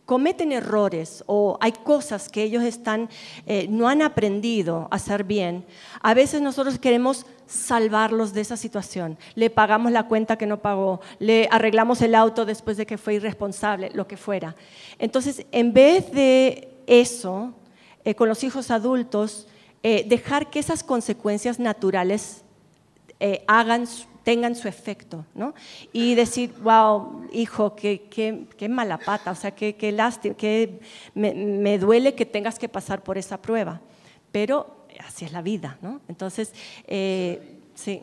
[0.05, 3.09] cometen errores o hay cosas que ellos están,
[3.69, 5.65] no han aprendido a hacer bien,
[6.01, 9.19] a veces nosotros queremos salvarlos de esa situación.
[9.35, 13.15] Le pagamos la cuenta que no pagó, le arreglamos el auto después de que fue
[13.15, 14.55] irresponsable, lo que fuera.
[14.99, 17.55] Entonces, en vez de eso,
[18.05, 19.47] eh, con los hijos adultos,
[19.83, 22.43] eh, dejar que esas consecuencias naturales
[23.21, 23.87] eh, hagan,
[24.25, 25.55] tengan su efecto, ¿no?
[25.93, 30.35] Y decir, wow, hijo, qué, qué, mala pata, o sea, qué, qué lástima,
[31.15, 33.81] me, me duele que tengas que pasar por esa prueba.
[34.33, 36.01] Pero así es la vida, ¿no?
[36.09, 36.53] Entonces,
[36.87, 38.03] eh, sí.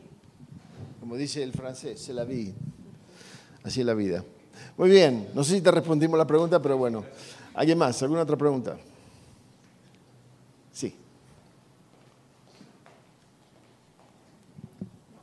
[1.00, 2.54] Como dice el francés, se la vi.
[3.64, 4.24] Así es la vida.
[4.78, 7.04] Muy bien, no sé si te respondimos la pregunta, pero bueno.
[7.54, 8.02] ¿Alguien más?
[8.02, 8.78] ¿Alguna otra pregunta?
[10.72, 10.96] Sí.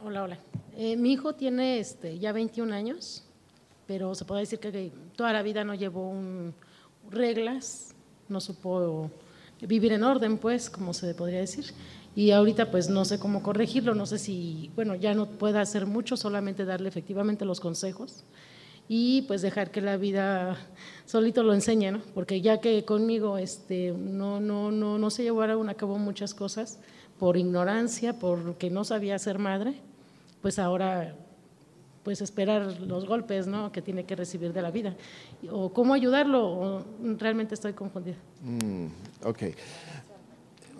[0.05, 0.39] Hola, hola.
[0.77, 3.25] Eh, mi hijo tiene este, ya 21 años,
[3.87, 6.15] pero se puede decir que toda la vida no llevó
[7.11, 7.95] reglas,
[8.29, 9.11] no supo
[9.67, 11.67] vivir en orden, pues, como se podría decir.
[12.15, 15.87] Y ahorita pues no sé cómo corregirlo, no sé si, bueno, ya no pueda hacer
[15.87, 18.25] mucho, solamente darle efectivamente los consejos
[18.93, 20.57] y pues dejar que la vida
[21.07, 22.01] solito lo enseñe, ¿no?
[22.13, 26.81] Porque ya que conmigo este, no, no, no, no se llevaron a cabo muchas cosas
[27.17, 29.75] por ignorancia, porque no sabía ser madre,
[30.43, 31.15] pues ahora
[32.11, 33.71] pues esperar los golpes ¿no?
[33.71, 34.97] que tiene que recibir de la vida.
[35.49, 36.85] O cómo ayudarlo,
[37.19, 38.17] realmente estoy confundida.
[38.43, 38.87] Mm,
[39.23, 39.43] ok.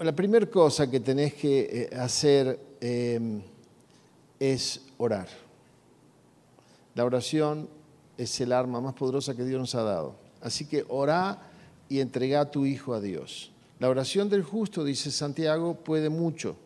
[0.01, 3.43] La primera cosa que tenés que eh, hacer em,
[4.41, 5.29] es orar.
[6.97, 7.69] La oración
[8.19, 10.17] es el arma más poderosa que Dios nos ha dado.
[10.41, 11.49] Así que orá
[11.89, 13.53] y entrega a tu hijo a Dios.
[13.79, 16.57] La oración del justo, dice Santiago, puede mucho.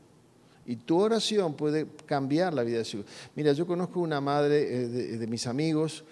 [0.66, 3.06] Y tu oración puede cambiar la vida de su hijo.
[3.34, 6.04] Mira, yo conozco una madre eh, de, mis amigos.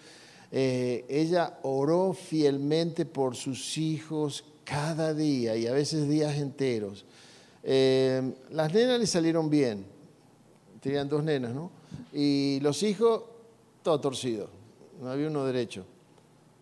[0.50, 7.04] Eh, ella oró fielmente por sus hijos cada día y a veces días enteros.
[7.62, 9.86] Eh, las nenas le salieron bien.
[10.80, 11.70] Tenían dos nenas, ¿no?
[12.12, 13.22] Y los hijos,
[13.82, 14.50] todo torcido.
[15.00, 15.86] No había uno derecho.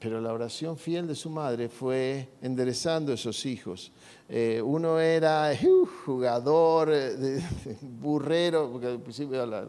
[0.01, 3.93] Pero la oración fiel de su madre fue enderezando esos hijos.
[4.31, 7.43] Eh, uno era uh, jugador, eh,
[7.83, 9.69] burrero, porque al principio iba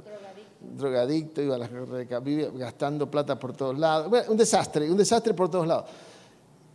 [0.78, 4.10] drogadicto, iba gastando plata por todos lados.
[4.30, 5.86] un desastre, un desastre por todos lados.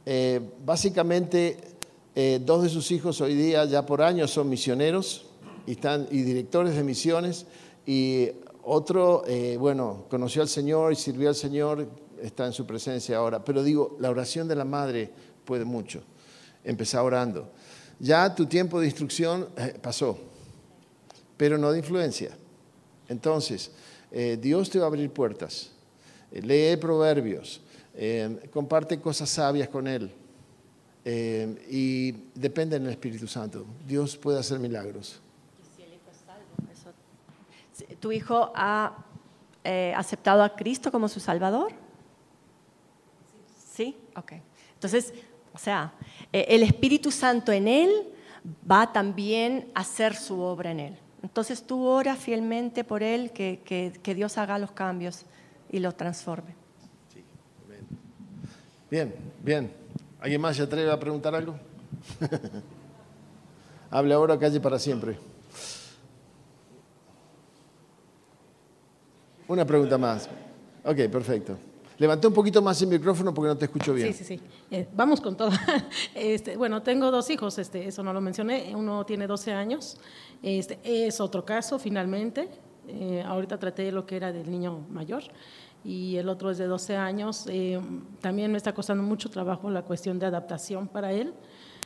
[0.04, 1.56] Eh, básicamente,
[2.42, 5.26] dos de sus hijos hoy día, ya por años, son misioneros
[5.66, 7.46] y, están, y directores de misiones.
[7.86, 8.28] Y
[8.64, 9.24] otro,
[9.58, 11.86] bueno, conoció al Señor y sirvió al Señor,
[12.22, 13.44] está en su presencia ahora.
[13.44, 15.10] Pero digo, la oración de la madre
[15.44, 16.02] puede mucho.
[16.64, 17.48] empezá orando.
[17.98, 20.18] Ya tu tiempo de instrucción eh, pasó,
[21.36, 22.36] pero no de influencia.
[23.08, 23.70] Entonces,
[24.10, 25.70] eh, Dios te va a abrir puertas.
[26.30, 27.60] Eh, lee proverbios,
[28.52, 30.12] comparte cosas sabias con Él.
[31.70, 33.64] y depende del Espíritu Santo.
[33.86, 35.20] Dios puede hacer milagros.
[38.00, 39.04] ¿Tu hijo ha
[39.96, 41.85] aceptado a Cristo como su Salvador?
[44.16, 44.32] Ok.
[44.74, 45.12] Entonces,
[45.52, 45.92] o sea,
[46.32, 47.90] el Espíritu Santo en él
[48.70, 50.98] va también a hacer su obra en él.
[51.22, 55.24] Entonces tú ora fielmente por él, que, que, Dios haga los cambios
[55.70, 56.54] y los transforme.
[57.12, 57.24] Sí,
[58.90, 59.72] Bien, bien.
[60.20, 61.58] ¿Alguien más se atreve a preguntar algo?
[63.90, 65.18] Hable ahora, calle para siempre.
[69.48, 70.28] Una pregunta más.
[70.84, 71.56] Ok, perfecto.
[71.98, 74.12] Levanté un poquito más el micrófono porque no te escucho bien.
[74.12, 74.42] Sí, sí, sí.
[74.70, 75.50] Eh, vamos con todo.
[76.14, 78.74] Este, bueno, tengo dos hijos, este, eso no lo mencioné.
[78.74, 79.96] Uno tiene 12 años.
[80.42, 82.48] Este, es otro caso, finalmente.
[82.88, 85.24] Eh, ahorita traté lo que era del niño mayor
[85.84, 87.46] y el otro es de 12 años.
[87.48, 87.80] Eh,
[88.20, 91.32] también me está costando mucho trabajo la cuestión de adaptación para él,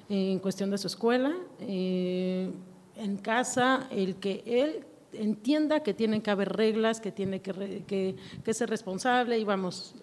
[0.08, 1.32] en cuestión de su escuela.
[1.60, 8.54] en casa, el que él entienda que tienen que haber reglas, que tiene que, que,
[8.54, 9.94] ser responsable y vamos,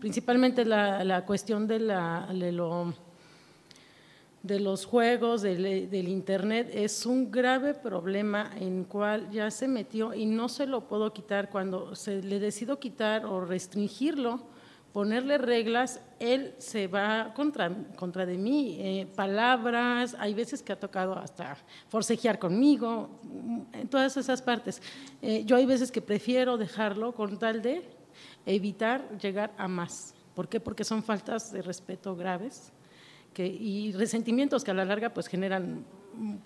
[0.00, 2.94] principalmente la, la cuestión de, la, de, lo,
[4.42, 10.14] de los juegos, del, del, Internet, es un grave problema en cual ya se metió
[10.14, 14.57] y no se lo puedo quitar cuando se le decido quitar o restringirlo
[14.98, 20.80] ponerle reglas, él se va contra, contra de mí, eh, palabras, hay veces que ha
[20.80, 23.08] tocado hasta forcejear conmigo,
[23.72, 24.82] en todas esas partes.
[25.22, 27.88] Eh, yo hay veces que prefiero dejarlo con tal de
[28.44, 30.16] evitar llegar a más.
[30.34, 30.58] ¿Por qué?
[30.58, 32.72] Porque son faltas de respeto graves
[33.32, 35.84] que, y resentimientos que a la larga pues generan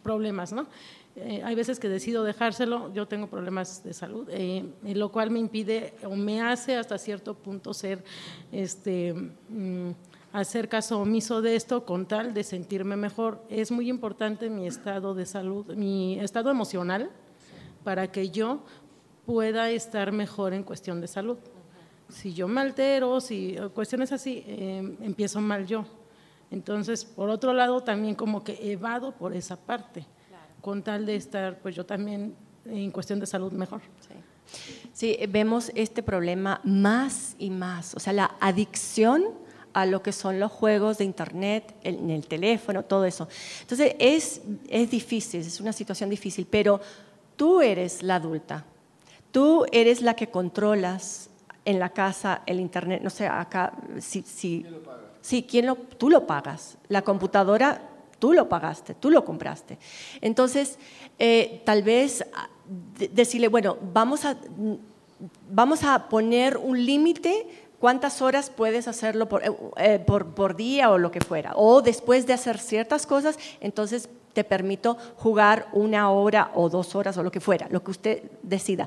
[0.02, 0.66] problemas, ¿no?
[1.14, 5.38] Eh, hay veces que decido dejárselo, yo tengo problemas de salud, eh, lo cual me
[5.38, 8.02] impide o me hace hasta cierto punto ser,
[8.50, 9.90] este, mm,
[10.32, 13.44] hacer caso omiso de esto con tal de sentirme mejor.
[13.50, 17.10] Es muy importante mi estado de salud, mi estado emocional,
[17.84, 18.62] para que yo
[19.26, 21.36] pueda estar mejor en cuestión de salud.
[22.08, 25.84] Si yo me altero, si cuestiones así, eh, empiezo mal yo.
[26.52, 30.06] Entonces, por otro lado, también como que evado por esa parte
[30.60, 32.36] con tal de estar, pues yo también
[32.66, 33.80] en cuestión de salud mejor.
[34.94, 35.16] Sí.
[35.28, 39.24] vemos este problema más y más, o sea, la adicción
[39.72, 43.26] a lo que son los juegos de internet, en el teléfono, todo eso.
[43.62, 46.80] Entonces, es, es difícil, es una situación difícil, pero
[47.36, 48.64] tú eres la adulta,
[49.30, 51.30] tú eres la que controlas
[51.64, 54.22] en la casa el internet, no sé, acá, si...
[54.22, 55.11] si ¿Quién lo paga?
[55.22, 56.76] Sí, ¿quién lo, tú lo pagas.
[56.88, 57.88] La computadora
[58.22, 59.78] tú lo pagaste, tú lo compraste.
[60.20, 60.78] Entonces,
[61.18, 62.48] eh, tal vez ah,
[63.12, 64.36] decirle, bueno, vamos a,
[65.50, 67.48] vamos a poner un límite
[67.80, 71.54] cuántas horas puedes hacerlo por, eh, eh, por, por, día o lo que fuera.
[71.56, 77.16] O después de hacer ciertas cosas, entonces te permito jugar una hora o dos horas
[77.16, 78.86] o lo que fuera, lo que usted decida.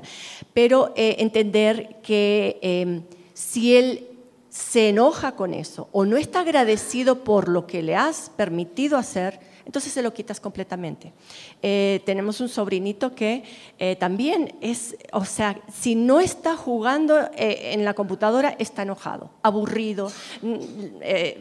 [0.54, 3.02] Pero entender que em,
[3.34, 4.15] si él
[4.56, 9.38] se enoja con eso o no está agradecido por lo que le has permitido hacer,
[9.66, 11.12] entonces se lo quitas completamente.
[11.60, 13.44] Eh, tenemos un sobrinito que
[13.78, 19.30] eh, también es, o sea, si no está jugando eh, en la computadora, está enojado,
[19.42, 20.54] aburrido, mm,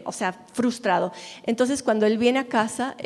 [0.03, 1.13] o sea, frustrado.
[1.45, 2.97] Entonces, cuando él viene a casa,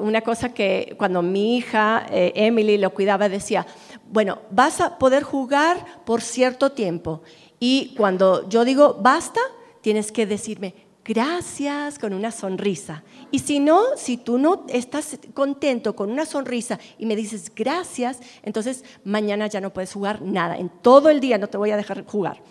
[0.00, 3.66] una cosa que cuando mi hija Emily lo cuidaba, decía,
[4.08, 7.22] bueno, vas a poder jugar por cierto tiempo
[7.66, 9.40] y cuando yo digo basta,
[9.80, 13.02] tienes que decirme gracias con una sonrisa.
[13.30, 18.20] Y si no, si tú no estás contento con una sonrisa y me dices gracias,
[18.42, 20.58] entonces mañana ya no puedes jugar nada.
[20.58, 22.42] En todo el día no te voy a dejar jugar.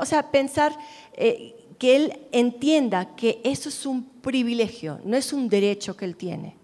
[0.00, 0.76] o sea, pensar
[1.12, 6.16] eh, que él entienda que eso es un privilegio, no es un derecho que él
[6.16, 6.56] tiene.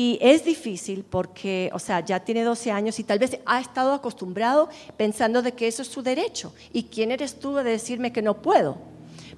[0.00, 3.92] Y es difícil porque, o sea, ya tiene 12 años y tal vez ha estado
[3.92, 6.54] acostumbrado pensando de que eso es su derecho.
[6.72, 8.78] ¿Y quién eres tú de decirme que no puedo?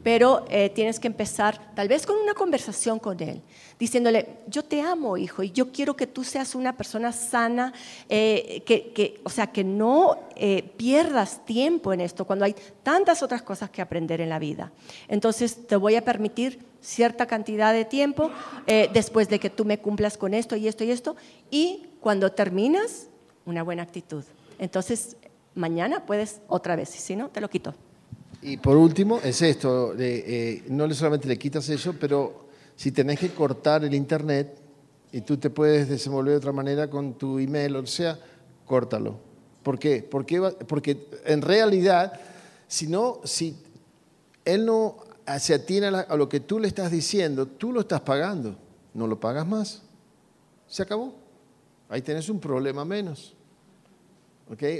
[0.02, 3.40] Pero eh, tienes que empezar tal vez con una conversación con él,
[3.78, 7.72] diciéndole, yo te amo, hijo, y yo quiero que tú seas una persona sana,
[8.10, 13.40] eh, que, o sea, que no eh, pierdas tiempo en esto cuando hay tantas otras
[13.40, 14.72] cosas que aprender en la vida.
[15.08, 18.30] Entonces, te voy a permitir cierta cantidad de tiempo
[18.66, 21.16] eh, después de que tú me cumplas con esto y esto y esto.
[21.50, 23.08] Y cuando terminas,
[23.46, 24.24] una buena actitud.
[24.58, 25.16] Entonces,
[25.54, 27.74] mañana puedes otra vez, si no, te lo quito.
[28.42, 32.48] Y por último, es esto, eh, no solamente le quitas eso, pero
[32.80, 34.56] Si tenés que cortar el internet
[35.12, 38.18] y tú te puedes desenvolver de otra manera con tu email o sea,
[38.64, 39.18] córtalo.
[39.62, 40.02] ¿Por qué?
[40.02, 42.18] Porque, porque en realidad,
[42.68, 43.54] si no, si
[44.46, 44.96] él no
[45.38, 48.56] se atiene a, lo que tú le estás diciendo, tú lo estás pagando,
[48.94, 49.82] no lo pagas más.
[50.66, 51.14] Se acabó.
[51.88, 53.34] Ahí tenés un problema menos.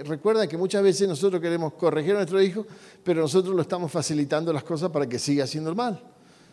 [0.05, 2.66] Recuerda que muchas veces nosotros queremos corregir a nuestro hijo,
[3.05, 6.02] pero nosotros lo estamos facilitando las cosas para que siga haciendo el mal.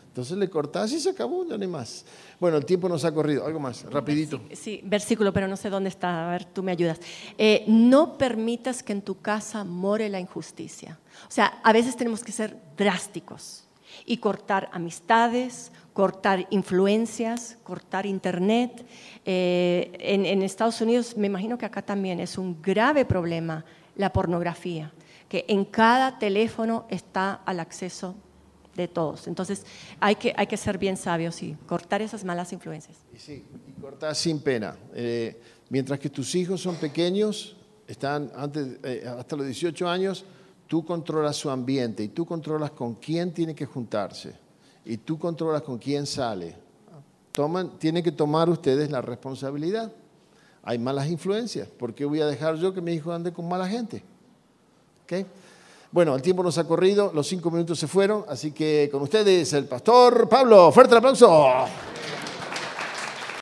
[0.06, 2.04] Entonces le cortás y se acabó, ya no hay más.
[2.40, 3.44] Bueno, el tiempo nos ha corrido.
[3.44, 4.40] Algo más, rapidito.
[4.52, 6.28] Sí, versículo, pero no sé dónde está.
[6.28, 6.98] A ver, tú me ayudas.
[7.36, 10.98] Eh, no permitas que en tu casa more la injusticia.
[11.28, 13.67] O sea, a veces tenemos que ser drásticos
[14.04, 18.86] y cortar amistades, cortar influencias, cortar internet.
[19.24, 23.64] Eh, en, en Estados Unidos, me imagino que acá también es un grave problema
[23.96, 24.92] la pornografía,
[25.28, 28.14] que en cada teléfono está al acceso
[28.78, 29.26] de todos.
[29.26, 29.66] Entonces
[30.00, 32.96] hay que, hay que ser bien sabios y cortar esas malas influencias.
[33.12, 34.76] Y sí, y cortar sin pena.
[34.94, 35.38] Eh,
[35.68, 37.56] mientras que tus hijos son pequeños,
[37.86, 40.24] están antes, eh, hasta los 18 años,
[40.68, 44.34] tú controlas su ambiente y tú controlas con quién tiene que juntarse
[44.84, 46.54] y tú controlas con quién sale.
[47.32, 49.90] Toman, tienen que tomar ustedes la responsabilidad.
[50.62, 51.68] Hay malas influencias.
[51.68, 54.02] ¿Por qué voy a dejar yo que mi hijo ande con mala gente?
[55.04, 55.24] ¿Okay?
[55.90, 59.52] Bueno, el tiempo nos ha corrido, los cinco minutos se fueron, así que con ustedes
[59.54, 60.70] el pastor Pablo.
[60.70, 61.66] Fuerte el aplauso.